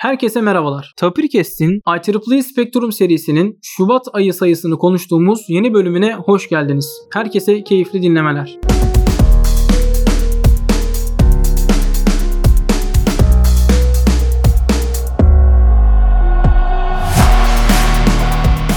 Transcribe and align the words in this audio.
Herkese 0.00 0.40
merhabalar. 0.40 0.92
Tapirkest'in 0.96 1.80
IEEE 1.88 2.42
Spectrum 2.42 2.92
serisinin 2.92 3.58
Şubat 3.62 4.06
ayı 4.12 4.34
sayısını 4.34 4.78
konuştuğumuz 4.78 5.40
yeni 5.48 5.74
bölümüne 5.74 6.14
hoş 6.14 6.48
geldiniz. 6.48 7.00
Herkese 7.12 7.64
keyifli 7.64 8.02
dinlemeler. 8.02 8.58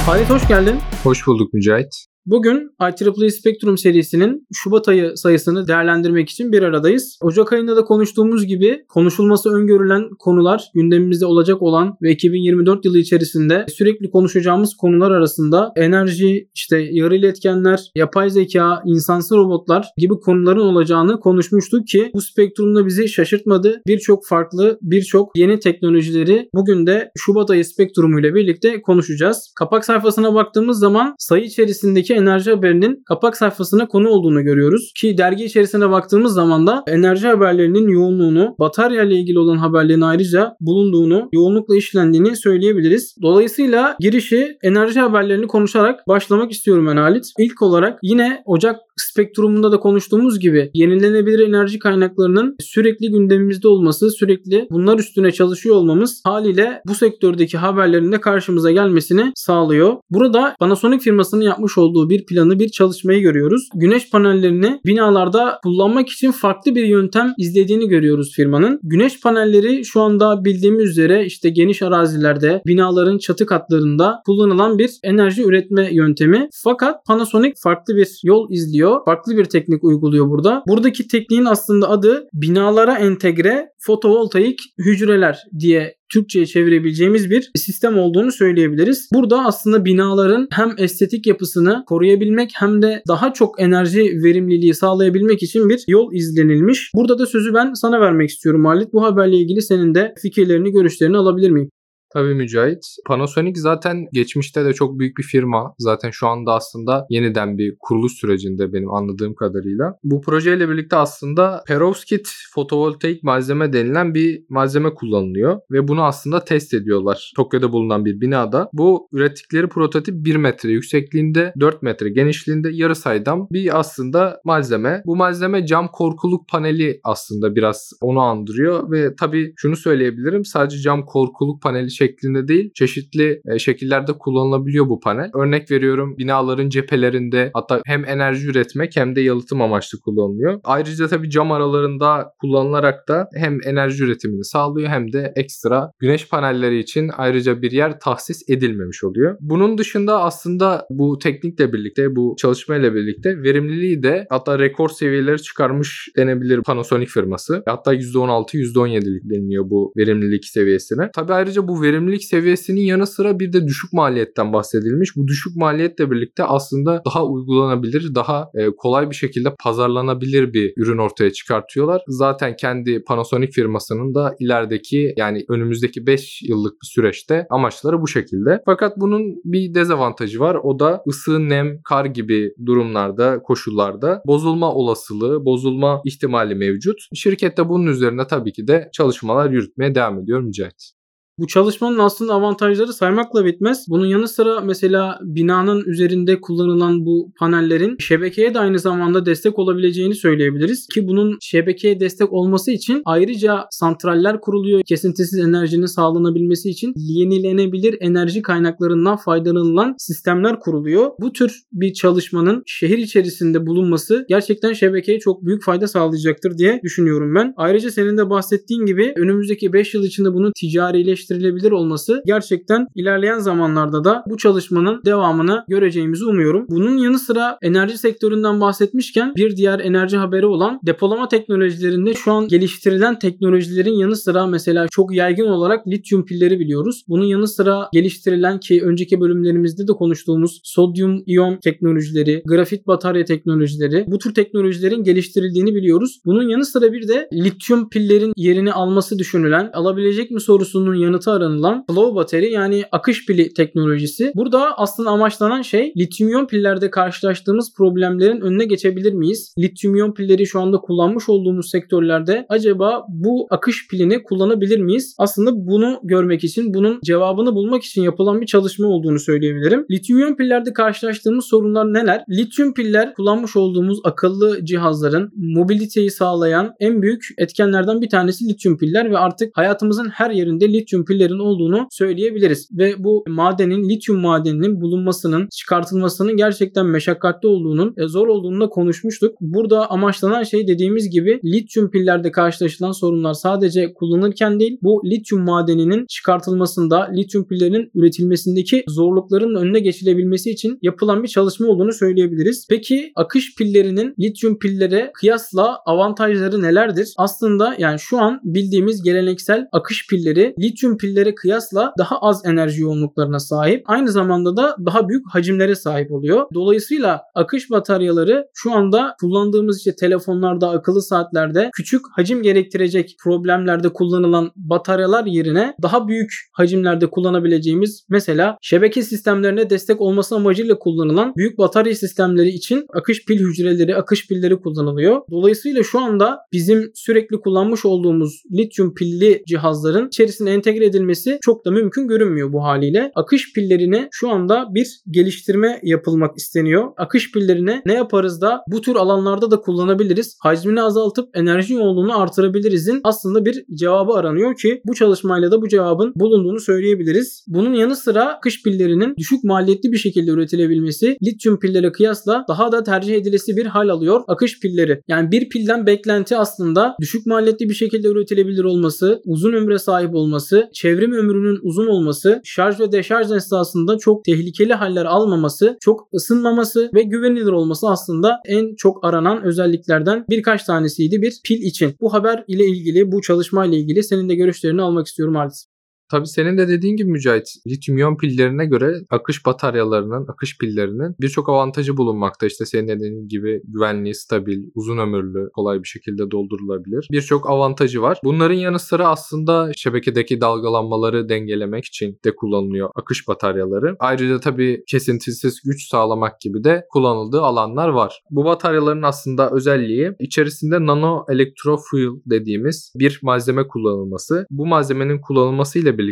Halit 0.05 0.29
hoş 0.29 0.47
geldin. 0.47 0.79
Hoş 1.03 1.27
bulduk 1.27 1.53
Mücahit. 1.53 2.12
Bugün 2.25 2.71
IEEE 2.81 3.29
Spectrum 3.29 3.77
serisinin 3.77 4.47
Şubat 4.53 4.87
ayı 4.87 5.11
sayısını 5.17 5.67
değerlendirmek 5.67 6.29
için 6.29 6.51
bir 6.51 6.61
aradayız. 6.61 7.17
Ocak 7.21 7.53
ayında 7.53 7.75
da 7.75 7.83
konuştuğumuz 7.83 8.45
gibi 8.45 8.85
konuşulması 8.89 9.49
öngörülen 9.49 10.09
konular, 10.19 10.63
gündemimizde 10.73 11.25
olacak 11.25 11.61
olan 11.61 11.97
ve 12.01 12.11
2024 12.11 12.85
yılı 12.85 12.97
içerisinde 12.97 13.65
sürekli 13.69 14.11
konuşacağımız 14.11 14.75
konular 14.75 15.11
arasında 15.11 15.71
enerji, 15.75 16.49
işte 16.55 16.77
yarı 16.91 17.15
iletkenler, 17.15 17.91
yapay 17.95 18.29
zeka, 18.29 18.81
insansı 18.85 19.35
robotlar 19.35 19.87
gibi 19.97 20.13
konuların 20.13 20.59
olacağını 20.59 21.19
konuşmuştuk 21.19 21.87
ki 21.87 22.11
bu 22.13 22.21
spektrumda 22.21 22.85
bizi 22.85 23.09
şaşırtmadı. 23.09 23.81
Birçok 23.87 24.27
farklı, 24.27 24.77
birçok 24.81 25.37
yeni 25.37 25.59
teknolojileri 25.59 26.49
bugün 26.55 26.87
de 26.87 27.11
Şubat 27.17 27.49
ayı 27.49 27.65
spektrumu 27.65 28.19
ile 28.19 28.35
birlikte 28.35 28.81
konuşacağız. 28.81 29.53
Kapak 29.59 29.85
sayfasına 29.85 30.33
baktığımız 30.33 30.79
zaman 30.79 31.15
sayı 31.19 31.43
içerisindeki 31.43 32.12
enerji 32.13 32.51
haberinin 32.51 33.03
kapak 33.07 33.37
sayfasına 33.37 33.87
konu 33.87 34.09
olduğunu 34.09 34.43
görüyoruz. 34.43 34.91
Ki 34.95 35.17
dergi 35.17 35.45
içerisine 35.45 35.89
baktığımız 35.89 36.33
zaman 36.33 36.67
da 36.67 36.83
enerji 36.87 37.27
haberlerinin 37.27 37.87
yoğunluğunu, 37.87 38.55
batarya 38.59 39.03
ile 39.03 39.15
ilgili 39.15 39.39
olan 39.39 39.57
haberlerin 39.57 40.01
ayrıca 40.01 40.55
bulunduğunu, 40.61 41.29
yoğunlukla 41.33 41.75
işlendiğini 41.75 42.35
söyleyebiliriz. 42.35 43.15
Dolayısıyla 43.21 43.95
girişi 43.99 44.57
enerji 44.63 44.99
haberlerini 44.99 45.47
konuşarak 45.47 46.07
başlamak 46.07 46.51
istiyorum 46.51 46.87
ben 46.87 46.97
Halit. 46.97 47.25
İlk 47.39 47.61
olarak 47.61 47.99
yine 48.03 48.43
Ocak 48.45 48.75
spektrumunda 48.97 49.71
da 49.71 49.79
konuştuğumuz 49.79 50.39
gibi 50.39 50.71
yenilenebilir 50.73 51.47
enerji 51.47 51.79
kaynaklarının 51.79 52.55
sürekli 52.59 53.11
gündemimizde 53.11 53.67
olması, 53.67 54.11
sürekli 54.11 54.67
bunlar 54.71 54.99
üstüne 54.99 55.31
çalışıyor 55.31 55.75
olmamız 55.75 56.21
haliyle 56.23 56.81
bu 56.87 56.95
sektördeki 56.95 57.57
haberlerin 57.57 58.11
de 58.11 58.21
karşımıza 58.21 58.71
gelmesini 58.71 59.31
sağlıyor. 59.35 59.93
Burada 60.09 60.55
Panasonic 60.59 60.99
firmasının 60.99 61.41
yapmış 61.41 61.77
olduğu 61.77 62.02
olduğu 62.03 62.09
bir 62.09 62.25
planı, 62.25 62.59
bir 62.59 62.69
çalışmayı 62.69 63.21
görüyoruz. 63.21 63.69
Güneş 63.75 64.09
panellerini 64.09 64.79
binalarda 64.85 65.59
kullanmak 65.63 66.09
için 66.09 66.31
farklı 66.31 66.75
bir 66.75 66.85
yöntem 66.85 67.33
izlediğini 67.37 67.87
görüyoruz 67.87 68.33
firmanın. 68.35 68.79
Güneş 68.83 69.21
panelleri 69.21 69.85
şu 69.85 70.01
anda 70.01 70.45
bildiğimiz 70.45 70.89
üzere 70.89 71.25
işte 71.25 71.49
geniş 71.49 71.81
arazilerde, 71.81 72.61
binaların 72.65 73.17
çatı 73.17 73.45
katlarında 73.45 74.21
kullanılan 74.25 74.77
bir 74.77 74.91
enerji 75.03 75.43
üretme 75.43 75.89
yöntemi. 75.91 76.49
Fakat 76.53 77.05
Panasonic 77.05 77.53
farklı 77.57 77.95
bir 77.95 78.07
yol 78.23 78.51
izliyor. 78.51 79.05
Farklı 79.05 79.37
bir 79.37 79.45
teknik 79.45 79.83
uyguluyor 79.83 80.29
burada. 80.29 80.63
Buradaki 80.67 81.07
tekniğin 81.07 81.45
aslında 81.45 81.89
adı 81.89 82.27
binalara 82.33 82.97
entegre 82.97 83.69
fotovoltaik 83.85 84.59
hücreler 84.85 85.39
diye 85.59 85.95
Türkçe'ye 86.13 86.45
çevirebileceğimiz 86.45 87.29
bir 87.29 87.51
sistem 87.55 87.97
olduğunu 87.97 88.31
söyleyebiliriz. 88.31 89.09
Burada 89.13 89.45
aslında 89.45 89.85
binaların 89.85 90.47
hem 90.51 90.75
estetik 90.77 91.27
yapısını 91.27 91.83
koruyabilmek 91.87 92.51
hem 92.55 92.81
de 92.81 93.03
daha 93.07 93.33
çok 93.33 93.61
enerji 93.61 94.01
verimliliği 94.01 94.73
sağlayabilmek 94.73 95.43
için 95.43 95.69
bir 95.69 95.83
yol 95.87 96.13
izlenilmiş. 96.13 96.91
Burada 96.95 97.19
da 97.19 97.25
sözü 97.25 97.53
ben 97.53 97.73
sana 97.73 98.01
vermek 98.01 98.29
istiyorum 98.29 98.65
Halit. 98.65 98.93
Bu 98.93 99.03
haberle 99.03 99.37
ilgili 99.37 99.61
senin 99.61 99.95
de 99.95 100.13
fikirlerini, 100.21 100.71
görüşlerini 100.71 101.17
alabilir 101.17 101.49
miyim? 101.51 101.69
Tabii 102.13 102.33
Mücahit. 102.33 102.85
Panasonic 103.05 103.59
zaten 103.59 104.05
geçmişte 104.13 104.65
de 104.65 104.73
çok 104.73 104.99
büyük 104.99 105.17
bir 105.17 105.23
firma. 105.23 105.73
Zaten 105.77 106.09
şu 106.11 106.27
anda 106.27 106.53
aslında 106.53 107.05
yeniden 107.09 107.57
bir 107.57 107.75
kuruluş 107.79 108.13
sürecinde 108.13 108.73
benim 108.73 108.93
anladığım 108.93 109.35
kadarıyla. 109.35 109.95
Bu 110.03 110.21
projeyle 110.21 110.69
birlikte 110.69 110.95
aslında 110.95 111.63
perovskit 111.67 112.29
fotovoltaik 112.53 113.23
malzeme 113.23 113.73
denilen 113.73 114.13
bir 114.13 114.43
malzeme 114.49 114.93
kullanılıyor 114.93 115.59
ve 115.71 115.87
bunu 115.87 116.03
aslında 116.03 116.45
test 116.45 116.73
ediyorlar. 116.73 117.31
Tokyo'da 117.35 117.71
bulunan 117.71 118.05
bir 118.05 118.21
binada. 118.21 118.69
Bu 118.73 119.07
ürettikleri 119.11 119.67
prototip 119.67 120.15
1 120.25 120.35
metre 120.35 120.71
yüksekliğinde, 120.71 121.53
4 121.59 121.83
metre 121.83 122.09
genişliğinde 122.09 122.69
yarı 122.73 122.95
saydam 122.95 123.47
bir 123.51 123.79
aslında 123.79 124.41
malzeme. 124.45 125.01
Bu 125.05 125.15
malzeme 125.15 125.65
cam 125.65 125.87
korkuluk 125.87 126.49
paneli 126.49 126.99
aslında 127.03 127.55
biraz 127.55 127.91
onu 128.01 128.19
andırıyor 128.19 128.91
ve 128.91 129.15
tabii 129.15 129.53
şunu 129.57 129.75
söyleyebilirim 129.75 130.45
sadece 130.45 130.77
cam 130.77 131.05
korkuluk 131.05 131.61
paneli 131.61 131.91
şeklinde 132.03 132.47
değil 132.47 132.71
çeşitli 132.75 133.41
e, 133.53 133.59
şekillerde 133.59 134.11
kullanılabiliyor 134.13 134.89
bu 134.89 134.99
panel. 134.99 135.31
Örnek 135.35 135.71
veriyorum 135.71 136.15
binaların 136.17 136.69
cephelerinde 136.69 137.51
hatta 137.53 137.81
hem 137.85 138.05
enerji 138.05 138.47
üretmek 138.47 138.95
hem 138.95 139.15
de 139.15 139.21
yalıtım 139.21 139.61
amaçlı 139.61 139.99
kullanılıyor. 139.99 140.59
Ayrıca 140.63 141.07
tabii 141.07 141.29
cam 141.29 141.51
aralarında 141.51 142.33
kullanılarak 142.41 143.07
da 143.07 143.27
hem 143.35 143.57
enerji 143.65 144.03
üretimini 144.03 144.45
sağlıyor 144.45 144.89
hem 144.89 145.13
de 145.13 145.33
ekstra 145.35 145.91
güneş 145.99 146.29
panelleri 146.29 146.79
için 146.79 147.09
ayrıca 147.17 147.61
bir 147.61 147.71
yer 147.71 147.99
tahsis 147.99 148.49
edilmemiş 148.49 149.03
oluyor. 149.03 149.37
Bunun 149.39 149.77
dışında 149.77 150.21
aslında 150.21 150.85
bu 150.89 151.17
teknikle 151.17 151.73
birlikte 151.73 152.15
bu 152.15 152.35
çalışmayla 152.37 152.95
birlikte 152.95 153.43
verimliliği 153.43 154.03
de 154.03 154.27
hatta 154.29 154.59
rekor 154.59 154.89
seviyeleri 154.89 155.41
çıkarmış 155.41 156.09
denebilir 156.17 156.61
Panasonic 156.61 157.11
firması. 157.11 157.63
Hatta 157.65 157.93
%16 157.93 158.57
%17'lik 158.57 159.29
deniliyor 159.29 159.69
bu 159.69 159.93
verimlilik 159.97 160.45
seviyesine. 160.45 161.09
Tabii 161.15 161.33
ayrıca 161.33 161.67
bu 161.67 161.81
verimlilik 161.81 161.92
verimlilik 161.93 162.23
seviyesinin 162.23 162.81
yanı 162.81 163.07
sıra 163.07 163.39
bir 163.39 163.53
de 163.53 163.67
düşük 163.67 163.93
maliyetten 163.93 164.53
bahsedilmiş. 164.53 165.15
Bu 165.15 165.27
düşük 165.27 165.55
maliyetle 165.55 166.11
birlikte 166.11 166.43
aslında 166.43 167.01
daha 167.05 167.25
uygulanabilir, 167.25 168.15
daha 168.15 168.49
e, 168.55 168.67
kolay 168.77 169.09
bir 169.09 169.15
şekilde 169.15 169.55
pazarlanabilir 169.63 170.53
bir 170.53 170.73
ürün 170.77 170.97
ortaya 170.97 171.33
çıkartıyorlar. 171.33 172.01
Zaten 172.07 172.55
kendi 172.55 173.03
Panasonic 173.03 173.51
firmasının 173.51 174.15
da 174.15 174.35
ilerideki 174.39 175.13
yani 175.17 175.45
önümüzdeki 175.49 176.07
5 176.07 176.41
yıllık 176.41 176.73
bir 176.73 176.87
süreçte 176.87 177.47
amaçları 177.49 178.01
bu 178.01 178.07
şekilde. 178.07 178.61
Fakat 178.65 178.97
bunun 178.97 179.21
bir 179.45 179.73
dezavantajı 179.73 180.39
var. 180.39 180.57
O 180.63 180.79
da 180.79 181.03
ısı, 181.07 181.49
nem, 181.49 181.81
kar 181.83 182.05
gibi 182.05 182.53
durumlarda, 182.65 183.39
koşullarda 183.43 184.21
bozulma 184.27 184.73
olasılığı, 184.73 185.45
bozulma 185.45 186.01
ihtimali 186.05 186.55
mevcut. 186.55 186.97
Şirket 187.15 187.57
de 187.57 187.69
bunun 187.69 187.87
üzerine 187.87 188.27
tabii 188.27 188.53
ki 188.53 188.67
de 188.67 188.89
çalışmalar 188.93 189.49
yürütmeye 189.49 189.95
devam 189.95 190.19
ediyor 190.19 190.41
Mücahit. 190.41 191.02
Bu 191.39 191.47
çalışmanın 191.47 191.99
aslında 191.99 192.33
avantajları 192.33 192.93
saymakla 192.93 193.45
bitmez. 193.45 193.85
Bunun 193.89 194.05
yanı 194.05 194.27
sıra 194.27 194.61
mesela 194.61 195.19
binanın 195.21 195.83
üzerinde 195.85 196.41
kullanılan 196.41 197.05
bu 197.05 197.31
panellerin 197.39 197.95
şebekeye 197.99 198.53
de 198.53 198.59
aynı 198.59 198.79
zamanda 198.79 199.25
destek 199.25 199.59
olabileceğini 199.59 200.15
söyleyebiliriz. 200.15 200.87
Ki 200.87 201.07
bunun 201.07 201.37
şebekeye 201.41 201.99
destek 201.99 202.33
olması 202.33 202.71
için 202.71 203.01
ayrıca 203.05 203.65
santraller 203.71 204.41
kuruluyor. 204.41 204.81
Kesintisiz 204.85 205.39
enerjinin 205.39 205.85
sağlanabilmesi 205.85 206.69
için 206.69 206.93
yenilenebilir 206.95 207.97
enerji 207.99 208.41
kaynaklarından 208.41 209.17
faydalanılan 209.17 209.95
sistemler 209.97 210.59
kuruluyor. 210.59 211.11
Bu 211.21 211.33
tür 211.33 211.61
bir 211.71 211.93
çalışmanın 211.93 212.63
şehir 212.65 212.97
içerisinde 212.97 213.65
bulunması 213.65 214.25
gerçekten 214.29 214.73
şebekeye 214.73 215.19
çok 215.19 215.45
büyük 215.45 215.63
fayda 215.63 215.87
sağlayacaktır 215.87 216.57
diye 216.57 216.79
düşünüyorum 216.83 217.35
ben. 217.35 217.53
Ayrıca 217.57 217.91
senin 217.91 218.17
de 218.17 218.29
bahsettiğin 218.29 218.85
gibi 218.85 219.13
önümüzdeki 219.17 219.73
5 219.73 219.93
yıl 219.93 220.03
içinde 220.03 220.33
bunun 220.33 220.51
ticarileştirilmesi 220.55 221.22
gerçekleştirilebilir 221.23 221.71
olması 221.71 222.23
gerçekten 222.25 222.87
ilerleyen 222.95 223.39
zamanlarda 223.39 224.03
da 224.03 224.23
bu 224.29 224.37
çalışmanın 224.37 225.01
devamını 225.05 225.63
göreceğimizi 225.67 226.25
umuyorum. 226.25 226.65
Bunun 226.69 226.97
yanı 226.97 227.19
sıra 227.19 227.57
enerji 227.61 227.97
sektöründen 227.97 228.61
bahsetmişken 228.61 229.33
bir 229.35 229.57
diğer 229.57 229.79
enerji 229.79 230.17
haberi 230.17 230.45
olan 230.45 230.79
depolama 230.85 231.27
teknolojilerinde 231.27 232.13
şu 232.13 232.31
an 232.31 232.47
geliştirilen 232.47 233.19
teknolojilerin 233.19 233.93
yanı 233.93 234.15
sıra 234.15 234.47
mesela 234.47 234.87
çok 234.91 235.15
yaygın 235.15 235.47
olarak 235.47 235.87
lityum 235.87 236.25
pilleri 236.25 236.59
biliyoruz. 236.59 237.03
Bunun 237.07 237.25
yanı 237.25 237.47
sıra 237.47 237.89
geliştirilen 237.93 238.59
ki 238.59 238.81
önceki 238.83 239.21
bölümlerimizde 239.21 239.87
de 239.87 239.91
konuştuğumuz 239.91 240.59
sodyum 240.63 241.23
iyon 241.25 241.57
teknolojileri, 241.57 242.43
grafit 242.45 242.87
batarya 242.87 243.25
teknolojileri 243.25 244.05
bu 244.07 244.17
tür 244.17 244.33
teknolojilerin 244.33 245.03
geliştirildiğini 245.03 245.75
biliyoruz. 245.75 246.21
Bunun 246.25 246.49
yanı 246.49 246.65
sıra 246.65 246.93
bir 246.93 247.07
de 247.07 247.29
lityum 247.33 247.89
pillerin 247.89 248.33
yerini 248.37 248.73
alması 248.73 249.19
düşünülen 249.19 249.69
alabilecek 249.73 250.31
mi 250.31 250.41
sorusunun 250.41 250.95
yanı 250.95 251.12
yanıtı 251.13 251.31
aranılan 251.31 251.85
flow 251.89 252.15
battery 252.15 252.51
yani 252.51 252.83
akış 252.91 253.25
pili 253.25 253.53
teknolojisi. 253.53 254.31
Burada 254.35 254.77
aslında 254.77 255.09
amaçlanan 255.09 255.61
şey 255.61 255.93
lityum 255.97 256.47
pillerde 256.47 256.89
karşılaştığımız 256.89 257.73
problemlerin 257.77 258.41
önüne 258.41 258.65
geçebilir 258.65 259.13
miyiz? 259.13 259.53
Lityum 259.59 260.13
pilleri 260.13 260.47
şu 260.47 260.59
anda 260.59 260.77
kullanmış 260.77 261.29
olduğumuz 261.29 261.69
sektörlerde 261.69 262.45
acaba 262.49 263.05
bu 263.09 263.47
akış 263.49 263.87
pilini 263.87 264.23
kullanabilir 264.23 264.79
miyiz? 264.79 265.15
Aslında 265.17 265.51
bunu 265.67 265.99
görmek 266.03 266.43
için, 266.43 266.73
bunun 266.73 266.99
cevabını 267.05 267.55
bulmak 267.55 267.83
için 267.83 268.01
yapılan 268.01 268.41
bir 268.41 268.45
çalışma 268.45 268.87
olduğunu 268.87 269.19
söyleyebilirim. 269.19 269.85
Lityum 269.91 270.35
pillerde 270.35 270.73
karşılaştığımız 270.73 271.45
sorunlar 271.45 271.93
neler? 271.93 272.23
Lityum 272.29 272.73
piller 272.73 273.13
kullanmış 273.13 273.55
olduğumuz 273.55 273.99
akıllı 274.03 274.65
cihazların 274.65 275.31
mobiliteyi 275.35 276.11
sağlayan 276.11 276.73
en 276.79 277.01
büyük 277.01 277.25
etkenlerden 277.37 278.01
bir 278.01 278.09
tanesi 278.09 278.49
lityum 278.49 278.77
piller 278.77 279.11
ve 279.11 279.17
artık 279.17 279.57
hayatımızın 279.57 280.09
her 280.09 280.31
yerinde 280.31 280.73
lityum 280.73 281.02
lityum 281.03 281.05
pillerin 281.05 281.39
olduğunu 281.39 281.87
söyleyebiliriz. 281.91 282.67
Ve 282.71 283.03
bu 283.03 283.23
madenin, 283.27 283.89
lityum 283.89 284.19
madeninin 284.19 284.81
bulunmasının, 284.81 285.47
çıkartılmasının 285.51 286.37
gerçekten 286.37 286.85
meşakkatli 286.85 287.47
olduğunun, 287.47 287.93
e, 287.97 288.07
zor 288.07 288.27
olduğunu 288.27 288.61
da 288.61 288.69
konuşmuştuk. 288.69 289.35
Burada 289.41 289.91
amaçlanan 289.91 290.43
şey 290.43 290.67
dediğimiz 290.67 291.09
gibi 291.09 291.39
lityum 291.45 291.91
pillerde 291.91 292.31
karşılaşılan 292.31 292.91
sorunlar 292.91 293.33
sadece 293.33 293.93
kullanırken 293.93 294.59
değil, 294.59 294.77
bu 294.81 295.01
lityum 295.05 295.43
madeninin 295.43 296.05
çıkartılmasında, 296.05 297.11
lityum 297.17 297.47
pillerinin 297.47 297.91
üretilmesindeki 297.95 298.83
zorlukların 298.87 299.55
önüne 299.55 299.79
geçilebilmesi 299.79 300.49
için 300.51 300.79
yapılan 300.81 301.23
bir 301.23 301.27
çalışma 301.27 301.67
olduğunu 301.67 301.93
söyleyebiliriz. 301.93 302.67
Peki 302.69 303.11
akış 303.15 303.55
pillerinin 303.55 304.13
lityum 304.19 304.59
pillere 304.59 305.11
kıyasla 305.13 305.77
avantajları 305.85 306.61
nelerdir? 306.61 307.13
Aslında 307.17 307.75
yani 307.79 307.99
şu 307.99 308.19
an 308.19 308.39
bildiğimiz 308.43 309.03
geleneksel 309.03 309.67
akış 309.71 310.07
pilleri 310.09 310.53
lityum 310.59 310.92
pillere 310.97 311.35
kıyasla 311.35 311.93
daha 311.97 312.17
az 312.21 312.41
enerji 312.45 312.81
yoğunluklarına 312.81 313.39
sahip. 313.39 313.83
Aynı 313.85 314.11
zamanda 314.11 314.57
da 314.57 314.75
daha 314.85 315.09
büyük 315.09 315.25
hacimlere 315.33 315.75
sahip 315.75 316.11
oluyor. 316.11 316.45
Dolayısıyla 316.53 317.21
akış 317.35 317.71
bataryaları 317.71 318.45
şu 318.53 318.73
anda 318.73 319.15
kullandığımız 319.19 319.77
işte 319.77 319.95
telefonlarda, 319.95 320.69
akıllı 320.69 321.01
saatlerde 321.01 321.69
küçük 321.73 322.01
hacim 322.15 322.43
gerektirecek 322.43 323.15
problemlerde 323.23 323.89
kullanılan 323.89 324.51
bataryalar 324.55 325.25
yerine 325.25 325.75
daha 325.81 326.07
büyük 326.07 326.31
hacimlerde 326.53 327.09
kullanabileceğimiz 327.09 328.05
mesela 328.09 328.57
şebeke 328.61 329.01
sistemlerine 329.01 329.69
destek 329.69 330.01
olması 330.01 330.35
amacıyla 330.35 330.79
kullanılan 330.79 331.33
büyük 331.37 331.57
batarya 331.57 331.95
sistemleri 331.95 332.49
için 332.49 332.85
akış 332.93 333.25
pil 333.25 333.39
hücreleri, 333.39 333.95
akış 333.95 334.27
pilleri 334.27 334.59
kullanılıyor. 334.59 335.21
Dolayısıyla 335.31 335.83
şu 335.83 335.99
anda 335.99 336.39
bizim 336.51 336.91
sürekli 336.95 337.39
kullanmış 337.39 337.85
olduğumuz 337.85 338.43
lityum 338.51 338.93
pilli 338.93 339.43
cihazların 339.47 340.07
içerisine 340.07 340.51
entegre 340.51 340.82
edilmesi 340.83 341.37
çok 341.41 341.65
da 341.65 341.71
mümkün 341.71 342.07
görünmüyor 342.07 342.53
bu 342.53 342.63
haliyle. 342.63 343.11
Akış 343.15 343.53
pillerine 343.53 344.07
şu 344.11 344.29
anda 344.29 344.65
bir 344.75 345.01
geliştirme 345.11 345.79
yapılmak 345.83 346.37
isteniyor. 346.37 346.91
Akış 346.97 347.31
pillerine 347.31 347.81
ne 347.85 347.93
yaparız 347.93 348.41
da 348.41 348.61
bu 348.71 348.81
tür 348.81 348.95
alanlarda 348.95 349.51
da 349.51 349.61
kullanabiliriz. 349.61 350.37
Hacmini 350.41 350.81
azaltıp 350.81 351.29
enerji 351.33 351.73
yoğunluğunu 351.73 352.21
artırabilirizin 352.21 353.01
aslında 353.03 353.45
bir 353.45 353.65
cevabı 353.73 354.13
aranıyor 354.13 354.55
ki 354.55 354.81
bu 354.85 354.93
çalışmayla 354.93 355.51
da 355.51 355.61
bu 355.61 355.67
cevabın 355.67 356.13
bulunduğunu 356.15 356.59
söyleyebiliriz. 356.59 357.45
Bunun 357.47 357.73
yanı 357.73 357.95
sıra 357.95 358.25
akış 358.25 358.63
pillerinin 358.63 359.15
düşük 359.17 359.43
maliyetli 359.43 359.91
bir 359.91 359.97
şekilde 359.97 360.31
üretilebilmesi 360.31 361.17
lityum 361.23 361.59
pillere 361.59 361.91
kıyasla 361.91 362.45
daha 362.47 362.71
da 362.71 362.83
tercih 362.83 363.15
edilesi 363.15 363.57
bir 363.57 363.65
hal 363.65 363.89
alıyor 363.89 364.21
akış 364.27 364.59
pilleri. 364.59 365.01
Yani 365.07 365.31
bir 365.31 365.49
pilden 365.49 365.85
beklenti 365.85 366.37
aslında 366.37 366.95
düşük 367.01 367.25
maliyetli 367.25 367.69
bir 367.69 367.73
şekilde 367.73 368.07
üretilebilir 368.07 368.63
olması, 368.63 369.21
uzun 369.25 369.53
ömre 369.53 369.79
sahip 369.79 370.15
olması, 370.15 370.69
çevrim 370.73 371.11
ömrünün 371.11 371.59
uzun 371.63 371.87
olması, 371.87 372.41
şarj 372.43 372.79
ve 372.79 372.91
deşarj 372.91 373.31
esnasında 373.31 373.97
çok 373.97 374.25
tehlikeli 374.25 374.73
haller 374.73 375.05
almaması, 375.05 375.77
çok 375.81 376.07
ısınmaması 376.13 376.89
ve 376.93 377.03
güvenilir 377.03 377.51
olması 377.51 377.89
aslında 377.89 378.39
en 378.45 378.75
çok 378.75 379.05
aranan 379.05 379.43
özelliklerden 379.43 380.25
birkaç 380.29 380.63
tanesiydi 380.63 381.21
bir 381.21 381.33
pil 381.45 381.61
için. 381.61 381.95
Bu 382.01 382.13
haber 382.13 382.43
ile 382.47 382.65
ilgili, 382.65 383.11
bu 383.11 383.21
çalışma 383.21 383.65
ile 383.65 383.77
ilgili 383.77 384.03
senin 384.03 384.29
de 384.29 384.35
görüşlerini 384.35 384.81
almak 384.81 385.07
istiyorum 385.07 385.35
Halis. 385.35 385.72
Tabii 386.13 386.27
senin 386.27 386.57
de 386.57 386.67
dediğin 386.67 386.95
gibi 386.95 387.11
Mücahit, 387.11 387.47
lityum 387.67 388.17
pillerine 388.17 388.65
göre 388.65 388.93
akış 389.09 389.45
bataryalarının, 389.45 390.25
akış 390.27 390.57
pillerinin 390.57 391.15
birçok 391.21 391.49
avantajı 391.49 391.97
bulunmakta. 391.97 392.45
İşte 392.45 392.65
senin 392.65 392.87
dediğin 392.87 393.27
gibi 393.27 393.61
güvenliği, 393.67 394.15
stabil, 394.15 394.63
uzun 394.75 394.97
ömürlü, 394.97 395.49
kolay 395.53 395.79
bir 395.79 395.87
şekilde 395.87 396.31
doldurulabilir. 396.31 397.07
Birçok 397.11 397.49
avantajı 397.49 398.01
var. 398.01 398.19
Bunların 398.23 398.55
yanı 398.55 398.79
sıra 398.79 399.07
aslında 399.07 399.71
şebekedeki 399.75 400.41
dalgalanmaları 400.41 401.29
dengelemek 401.29 401.85
için 401.85 402.19
de 402.25 402.35
kullanılıyor 402.35 402.89
akış 402.95 403.27
bataryaları. 403.27 403.95
Ayrıca 403.99 404.39
tabii 404.39 404.83
kesintisiz 404.87 405.61
güç 405.65 405.89
sağlamak 405.89 406.41
gibi 406.41 406.63
de 406.63 406.85
kullanıldığı 406.89 407.41
alanlar 407.41 407.89
var. 407.89 408.21
Bu 408.29 408.45
bataryaların 408.45 409.01
aslında 409.01 409.49
özelliği 409.51 410.11
içerisinde 410.19 410.85
nano 410.85 411.25
elektrofuel 411.29 412.09
dediğimiz 412.25 412.93
bir 412.95 413.19
malzeme 413.21 413.67
kullanılması. 413.67 414.45
Bu 414.49 414.65
malzemenin 414.65 415.21
kullanılmasıyla 415.21 415.97
birlikte 415.97 416.02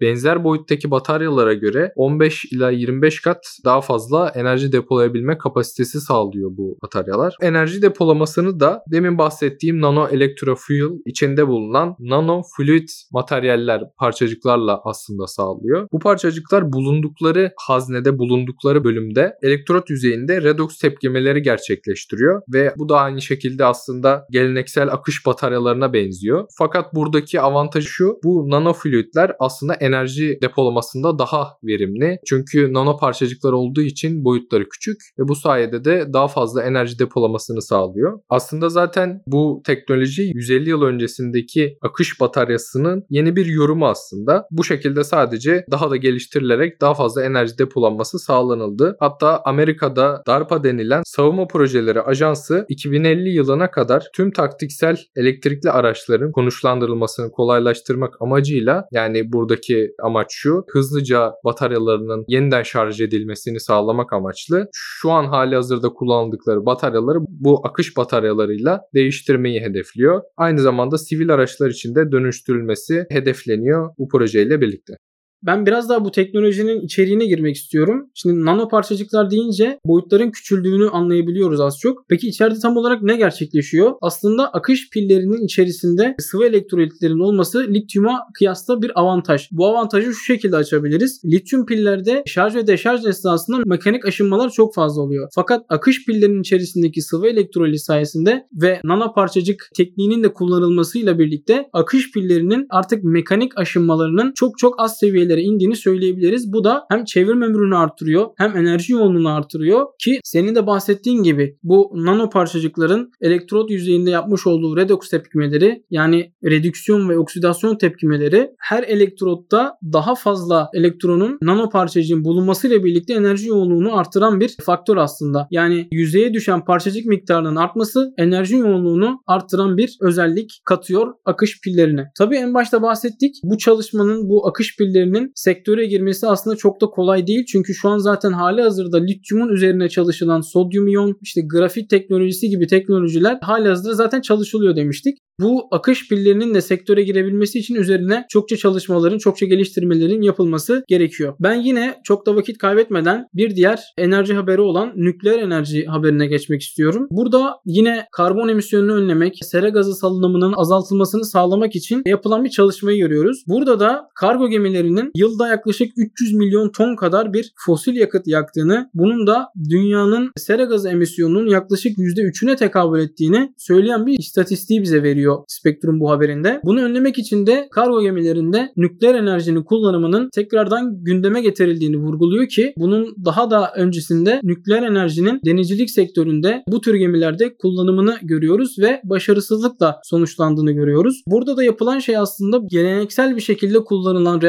benzer 0.00 0.44
boyuttaki 0.44 0.90
bataryalara 0.90 1.54
göre 1.54 1.92
15 1.96 2.44
ila 2.44 2.70
25 2.70 3.20
kat 3.20 3.46
daha 3.64 3.80
fazla 3.80 4.28
enerji 4.28 4.72
depolayabilme 4.72 5.38
kapasitesi 5.38 6.00
sağlıyor 6.00 6.50
bu 6.52 6.78
bataryalar. 6.82 7.36
Enerji 7.42 7.82
depolamasını 7.82 8.60
da 8.60 8.82
demin 8.92 9.18
bahsettiğim 9.18 9.80
nano 9.80 10.08
elektrofuel 10.08 10.90
içinde 11.06 11.48
bulunan 11.48 11.96
nano 11.98 12.42
fluid 12.56 12.88
materyaller 13.12 13.82
parçacıklarla 13.98 14.80
aslında 14.84 15.26
sağlıyor. 15.26 15.88
Bu 15.92 15.98
parçacıklar 15.98 16.72
bulundukları 16.72 17.52
haznede 17.56 18.18
bulundukları 18.18 18.84
bölümde 18.84 19.34
elektrot 19.42 19.90
yüzeyinde 19.90 20.42
redoks 20.42 20.78
tepkimeleri 20.78 21.42
gerçekleştiriyor 21.42 22.42
ve 22.52 22.74
bu 22.78 22.88
da 22.88 22.98
aynı 22.98 23.22
şekilde 23.22 23.64
aslında 23.64 24.26
geleneksel 24.30 24.92
akış 24.92 25.26
bataryalarına 25.26 25.92
benziyor. 25.92 26.46
Fakat 26.58 26.94
buradaki 26.94 27.40
avantajı 27.40 27.88
şu 27.88 28.18
bu 28.24 28.50
nano 28.50 28.72
fluidler 28.72 29.18
parçacıklar 29.18 29.36
aslında 29.40 29.74
enerji 29.74 30.38
depolamasında 30.42 31.18
daha 31.18 31.48
verimli. 31.64 32.18
Çünkü 32.26 32.72
nano 32.72 32.96
parçacıklar 32.96 33.52
olduğu 33.52 33.82
için 33.82 34.24
boyutları 34.24 34.68
küçük 34.68 34.96
ve 35.18 35.28
bu 35.28 35.34
sayede 35.34 35.84
de 35.84 36.12
daha 36.12 36.28
fazla 36.28 36.62
enerji 36.62 36.98
depolamasını 36.98 37.62
sağlıyor. 37.62 38.20
Aslında 38.28 38.68
zaten 38.68 39.22
bu 39.26 39.62
teknoloji 39.66 40.22
150 40.22 40.68
yıl 40.68 40.82
öncesindeki 40.82 41.78
akış 41.82 42.20
bataryasının 42.20 43.04
yeni 43.10 43.36
bir 43.36 43.46
yorumu 43.46 43.86
aslında. 43.86 44.46
Bu 44.50 44.64
şekilde 44.64 45.04
sadece 45.04 45.64
daha 45.70 45.90
da 45.90 45.96
geliştirilerek 45.96 46.80
daha 46.80 46.94
fazla 46.94 47.24
enerji 47.24 47.58
depolanması 47.58 48.18
sağlanıldı. 48.18 48.96
Hatta 49.00 49.42
Amerika'da 49.44 50.22
DARPA 50.26 50.64
denilen 50.64 51.02
savunma 51.06 51.46
projeleri 51.46 52.02
ajansı 52.02 52.66
2050 52.68 53.28
yılına 53.28 53.70
kadar 53.70 54.06
tüm 54.14 54.30
taktiksel 54.30 54.96
elektrikli 55.16 55.70
araçların 55.70 56.32
konuşlandırılmasını 56.32 57.30
kolaylaştırmak 57.30 58.14
amacıyla 58.20 58.84
yani 58.92 59.17
yani 59.18 59.32
buradaki 59.32 59.90
amaç 60.02 60.26
şu. 60.30 60.64
Hızlıca 60.70 61.32
bataryalarının 61.44 62.24
yeniden 62.28 62.62
şarj 62.62 63.00
edilmesini 63.00 63.60
sağlamak 63.60 64.12
amaçlı. 64.12 64.68
Şu 64.72 65.10
an 65.10 65.24
hali 65.24 65.54
hazırda 65.54 65.88
kullanıldıkları 65.88 66.66
bataryaları 66.66 67.18
bu 67.28 67.66
akış 67.66 67.96
bataryalarıyla 67.96 68.80
değiştirmeyi 68.94 69.60
hedefliyor. 69.60 70.22
Aynı 70.36 70.60
zamanda 70.60 70.98
sivil 70.98 71.34
araçlar 71.34 71.70
için 71.70 71.94
de 71.94 72.12
dönüştürülmesi 72.12 73.06
hedefleniyor 73.10 73.90
bu 73.98 74.08
projeyle 74.08 74.60
birlikte. 74.60 74.94
Ben 75.42 75.66
biraz 75.66 75.88
daha 75.88 76.04
bu 76.04 76.10
teknolojinin 76.10 76.80
içeriğine 76.80 77.26
girmek 77.26 77.56
istiyorum. 77.56 78.10
Şimdi 78.14 78.44
nano 78.44 78.68
parçacıklar 78.68 79.30
deyince 79.30 79.78
boyutların 79.84 80.30
küçüldüğünü 80.30 80.88
anlayabiliyoruz 80.88 81.60
az 81.60 81.78
çok. 81.78 82.04
Peki 82.08 82.28
içeride 82.28 82.58
tam 82.58 82.76
olarak 82.76 83.02
ne 83.02 83.16
gerçekleşiyor? 83.16 83.92
Aslında 84.00 84.48
akış 84.48 84.90
pillerinin 84.90 85.44
içerisinde 85.44 86.14
sıvı 86.18 86.46
elektrolitlerin 86.46 87.18
olması 87.18 87.66
lityuma 87.68 88.20
kıyasla 88.34 88.82
bir 88.82 89.00
avantaj. 89.00 89.48
Bu 89.50 89.66
avantajı 89.66 90.12
şu 90.12 90.24
şekilde 90.24 90.56
açabiliriz. 90.56 91.22
Lityum 91.24 91.66
pillerde 91.66 92.22
şarj 92.26 92.54
ve 92.54 92.66
deşarj 92.66 93.06
esnasında 93.06 93.58
mekanik 93.66 94.06
aşınmalar 94.06 94.50
çok 94.50 94.74
fazla 94.74 95.02
oluyor. 95.02 95.28
Fakat 95.34 95.64
akış 95.68 96.06
pillerinin 96.06 96.40
içerisindeki 96.40 97.02
sıvı 97.02 97.28
elektrolit 97.28 97.80
sayesinde 97.80 98.46
ve 98.52 98.80
nano 98.84 99.14
parçacık 99.14 99.70
tekniğinin 99.76 100.22
de 100.22 100.32
kullanılmasıyla 100.32 101.18
birlikte 101.18 101.68
akış 101.72 102.12
pillerinin 102.12 102.66
artık 102.70 103.04
mekanik 103.04 103.58
aşınmalarının 103.58 104.32
çok 104.36 104.58
çok 104.58 104.80
az 104.80 104.98
seviyede 104.98 105.27
seviyelere 105.28 105.42
indiğini 105.42 105.76
söyleyebiliriz. 105.76 106.52
Bu 106.52 106.64
da 106.64 106.86
hem 106.90 107.04
çevrim 107.04 107.42
ömrünü 107.42 107.76
artırıyor 107.76 108.26
hem 108.36 108.56
enerji 108.56 108.92
yoğunluğunu 108.92 109.34
artırıyor 109.34 109.86
ki 109.98 110.20
senin 110.24 110.54
de 110.54 110.66
bahsettiğin 110.66 111.22
gibi 111.22 111.58
bu 111.62 111.92
nano 111.94 112.30
parçacıkların 112.30 113.10
elektrot 113.20 113.70
yüzeyinde 113.70 114.10
yapmış 114.10 114.46
olduğu 114.46 114.76
redoks 114.76 115.08
tepkimeleri 115.08 115.84
yani 115.90 116.32
redüksiyon 116.44 117.08
ve 117.08 117.18
oksidasyon 117.18 117.76
tepkimeleri 117.76 118.50
her 118.58 118.82
elektrotta 118.82 119.74
daha 119.92 120.14
fazla 120.14 120.68
elektronun 120.74 121.38
nano 121.42 121.68
parçacığın 121.70 122.24
bulunmasıyla 122.24 122.84
birlikte 122.84 123.14
enerji 123.14 123.48
yoğunluğunu 123.48 123.96
artıran 123.96 124.40
bir 124.40 124.56
faktör 124.62 124.96
aslında. 124.96 125.48
Yani 125.50 125.88
yüzeye 125.92 126.34
düşen 126.34 126.64
parçacık 126.64 127.06
miktarının 127.06 127.56
artması 127.56 128.12
enerji 128.18 128.56
yoğunluğunu 128.56 129.22
artıran 129.26 129.76
bir 129.76 129.96
özellik 130.00 130.60
katıyor 130.64 131.14
akış 131.24 131.60
pillerine. 131.60 132.04
Tabii 132.18 132.36
en 132.36 132.54
başta 132.54 132.82
bahsettik. 132.82 133.34
Bu 133.44 133.58
çalışmanın 133.58 134.28
bu 134.28 134.48
akış 134.48 134.76
pillerini 134.76 135.17
gemilerinin 135.18 135.32
sektöre 135.34 135.86
girmesi 135.86 136.26
aslında 136.26 136.56
çok 136.56 136.80
da 136.80 136.86
kolay 136.86 137.26
değil. 137.26 137.44
Çünkü 137.52 137.74
şu 137.74 137.88
an 137.88 137.98
zaten 137.98 138.32
hali 138.32 138.62
hazırda 138.62 138.98
lityumun 138.98 139.48
üzerine 139.48 139.88
çalışılan 139.88 140.40
sodyum 140.40 140.88
iyon, 140.88 141.18
işte 141.22 141.40
grafit 141.52 141.90
teknolojisi 141.90 142.48
gibi 142.48 142.66
teknolojiler 142.66 143.38
hali 143.42 143.68
hazırda 143.68 143.94
zaten 143.94 144.20
çalışılıyor 144.20 144.76
demiştik. 144.76 145.18
Bu 145.40 145.68
akış 145.70 146.08
pillerinin 146.08 146.54
de 146.54 146.60
sektöre 146.60 147.02
girebilmesi 147.02 147.58
için 147.58 147.74
üzerine 147.74 148.24
çokça 148.28 148.56
çalışmaların, 148.56 149.18
çokça 149.18 149.46
geliştirmelerin 149.46 150.22
yapılması 150.22 150.84
gerekiyor. 150.88 151.34
Ben 151.40 151.54
yine 151.54 151.94
çok 152.04 152.26
da 152.26 152.36
vakit 152.36 152.58
kaybetmeden 152.58 153.26
bir 153.34 153.56
diğer 153.56 153.80
enerji 153.98 154.34
haberi 154.34 154.60
olan 154.60 154.92
nükleer 154.96 155.38
enerji 155.38 155.84
haberine 155.86 156.26
geçmek 156.26 156.60
istiyorum. 156.60 157.06
Burada 157.10 157.54
yine 157.66 158.06
karbon 158.12 158.48
emisyonunu 158.48 158.92
önlemek, 158.92 159.38
sera 159.42 159.68
gazı 159.68 159.94
salınımının 159.94 160.54
azaltılmasını 160.56 161.24
sağlamak 161.24 161.76
için 161.76 162.02
yapılan 162.06 162.44
bir 162.44 162.50
çalışmayı 162.50 162.98
görüyoruz. 162.98 163.44
Burada 163.48 163.80
da 163.80 164.08
kargo 164.20 164.48
gemilerinin 164.48 165.07
yılda 165.14 165.48
yaklaşık 165.48 165.92
300 165.96 166.34
milyon 166.34 166.68
ton 166.68 166.96
kadar 166.96 167.32
bir 167.32 167.52
fosil 167.66 167.96
yakıt 167.96 168.26
yaktığını, 168.26 168.90
bunun 168.94 169.26
da 169.26 169.48
dünyanın 169.70 170.30
sera 170.36 170.64
gazı 170.64 170.88
emisyonunun 170.88 171.46
yaklaşık 171.46 171.98
%3'üne 171.98 172.56
tekabül 172.56 173.00
ettiğini 173.00 173.54
söyleyen 173.56 174.06
bir 174.06 174.18
istatistiği 174.18 174.82
bize 174.82 175.02
veriyor 175.02 175.38
Spektrum 175.48 176.00
bu 176.00 176.10
haberinde. 176.10 176.60
Bunu 176.64 176.82
önlemek 176.82 177.18
için 177.18 177.46
de 177.46 177.68
kargo 177.70 178.02
gemilerinde 178.02 178.72
nükleer 178.76 179.14
enerjinin 179.14 179.62
kullanımının 179.62 180.28
tekrardan 180.34 181.04
gündeme 181.04 181.40
getirildiğini 181.40 181.96
vurguluyor 181.96 182.48
ki 182.48 182.72
bunun 182.76 183.14
daha 183.24 183.50
da 183.50 183.72
öncesinde 183.76 184.40
nükleer 184.42 184.82
enerjinin 184.82 185.40
denizcilik 185.44 185.90
sektöründe 185.90 186.62
bu 186.68 186.80
tür 186.80 186.94
gemilerde 186.94 187.56
kullanımını 187.56 188.16
görüyoruz 188.22 188.78
ve 188.78 189.00
başarısızlıkla 189.04 190.00
sonuçlandığını 190.04 190.72
görüyoruz. 190.72 191.22
Burada 191.26 191.56
da 191.56 191.64
yapılan 191.64 191.98
şey 191.98 192.16
aslında 192.16 192.60
geleneksel 192.70 193.36
bir 193.36 193.40
şekilde 193.40 193.84
kullanılan 193.84 194.40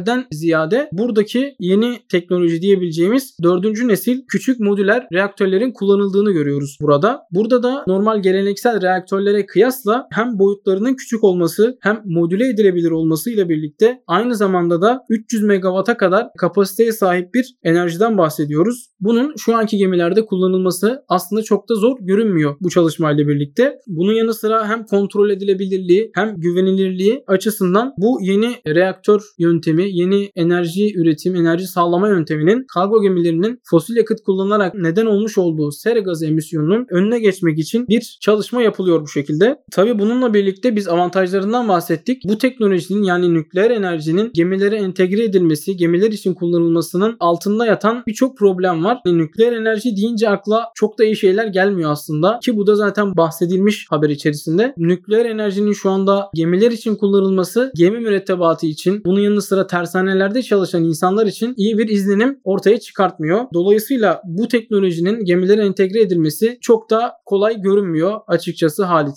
reaktörlerden 0.00 0.26
ziyade 0.32 0.88
buradaki 0.92 1.56
yeni 1.60 1.98
teknoloji 2.08 2.62
diyebileceğimiz 2.62 3.36
dördüncü 3.42 3.88
nesil 3.88 4.22
küçük 4.28 4.60
modüler 4.60 5.06
reaktörlerin 5.12 5.72
kullanıldığını 5.72 6.32
görüyoruz 6.32 6.78
burada. 6.80 7.20
Burada 7.30 7.62
da 7.62 7.84
normal 7.86 8.22
geleneksel 8.22 8.82
reaktörlere 8.82 9.46
kıyasla 9.46 10.06
hem 10.12 10.38
boyutlarının 10.38 10.94
küçük 10.94 11.24
olması 11.24 11.78
hem 11.80 12.02
modüle 12.04 12.48
edilebilir 12.48 12.90
olması 12.90 13.30
ile 13.30 13.48
birlikte 13.48 14.02
aynı 14.06 14.34
zamanda 14.34 14.82
da 14.82 15.00
300 15.08 15.42
megawata 15.42 15.96
kadar 15.96 16.28
kapasiteye 16.38 16.92
sahip 16.92 17.34
bir 17.34 17.54
enerjiden 17.62 18.18
bahsediyoruz. 18.18 18.90
Bunun 19.00 19.34
şu 19.36 19.56
anki 19.56 19.76
gemilerde 19.76 20.26
kullanılması 20.26 21.04
aslında 21.08 21.42
çok 21.42 21.68
da 21.68 21.74
zor 21.74 21.96
görünmüyor 22.00 22.56
bu 22.60 22.70
çalışmayla 22.70 23.28
birlikte. 23.28 23.78
Bunun 23.86 24.12
yanı 24.12 24.34
sıra 24.34 24.68
hem 24.68 24.86
kontrol 24.86 25.30
edilebilirliği 25.30 26.10
hem 26.14 26.34
güvenilirliği 26.36 27.24
açısından 27.26 27.92
bu 27.98 28.18
yeni 28.22 28.54
reaktör 28.66 29.20
yöntemi, 29.38 29.89
yeni 29.92 30.30
enerji 30.36 30.98
üretim, 30.98 31.36
enerji 31.36 31.66
sağlama 31.66 32.08
yönteminin 32.08 32.64
kargo 32.74 33.02
gemilerinin 33.02 33.60
fosil 33.70 33.96
yakıt 33.96 34.20
kullanarak 34.20 34.74
neden 34.74 35.06
olmuş 35.06 35.38
olduğu 35.38 35.70
sera 35.72 35.98
gazı 35.98 36.26
emisyonunun 36.26 36.86
önüne 36.90 37.18
geçmek 37.18 37.58
için 37.58 37.86
bir 37.88 38.18
çalışma 38.20 38.62
yapılıyor 38.62 39.02
bu 39.02 39.08
şekilde. 39.08 39.56
Tabi 39.72 39.98
bununla 39.98 40.34
birlikte 40.34 40.76
biz 40.76 40.88
avantajlarından 40.88 41.68
bahsettik. 41.68 42.22
Bu 42.28 42.38
teknolojinin 42.38 43.02
yani 43.02 43.34
nükleer 43.34 43.70
enerjinin 43.70 44.30
gemilere 44.34 44.76
entegre 44.76 45.24
edilmesi, 45.24 45.76
gemiler 45.76 46.10
için 46.10 46.34
kullanılmasının 46.34 47.16
altında 47.20 47.66
yatan 47.66 48.02
birçok 48.06 48.38
problem 48.38 48.84
var. 48.84 48.98
Yani 49.06 49.18
nükleer 49.18 49.52
enerji 49.52 49.96
deyince 49.96 50.28
akla 50.28 50.64
çok 50.74 50.98
da 50.98 51.04
iyi 51.04 51.16
şeyler 51.16 51.46
gelmiyor 51.46 51.90
aslında 51.90 52.38
ki 52.42 52.56
bu 52.56 52.66
da 52.66 52.76
zaten 52.76 53.16
bahsedilmiş 53.16 53.86
haber 53.90 54.10
içerisinde. 54.10 54.74
Nükleer 54.76 55.26
enerjinin 55.26 55.72
şu 55.72 55.90
anda 55.90 56.30
gemiler 56.34 56.70
için 56.70 56.96
kullanılması 56.96 57.72
gemi 57.76 57.98
mürettebatı 57.98 58.66
için 58.66 59.04
bunun 59.04 59.20
yanı 59.20 59.42
sıra 59.42 59.66
tersanelerde 59.80 60.42
çalışan 60.42 60.84
insanlar 60.84 61.26
için 61.26 61.54
iyi 61.56 61.78
bir 61.78 61.88
izlenim 61.88 62.40
ortaya 62.44 62.80
çıkartmıyor. 62.80 63.44
Dolayısıyla 63.54 64.22
bu 64.24 64.48
teknolojinin 64.48 65.24
gemilere 65.24 65.66
entegre 65.66 66.00
edilmesi 66.00 66.58
çok 66.60 66.90
da 66.90 67.12
kolay 67.26 67.60
görünmüyor 67.60 68.20
açıkçası 68.26 68.84
Halit. 68.84 69.16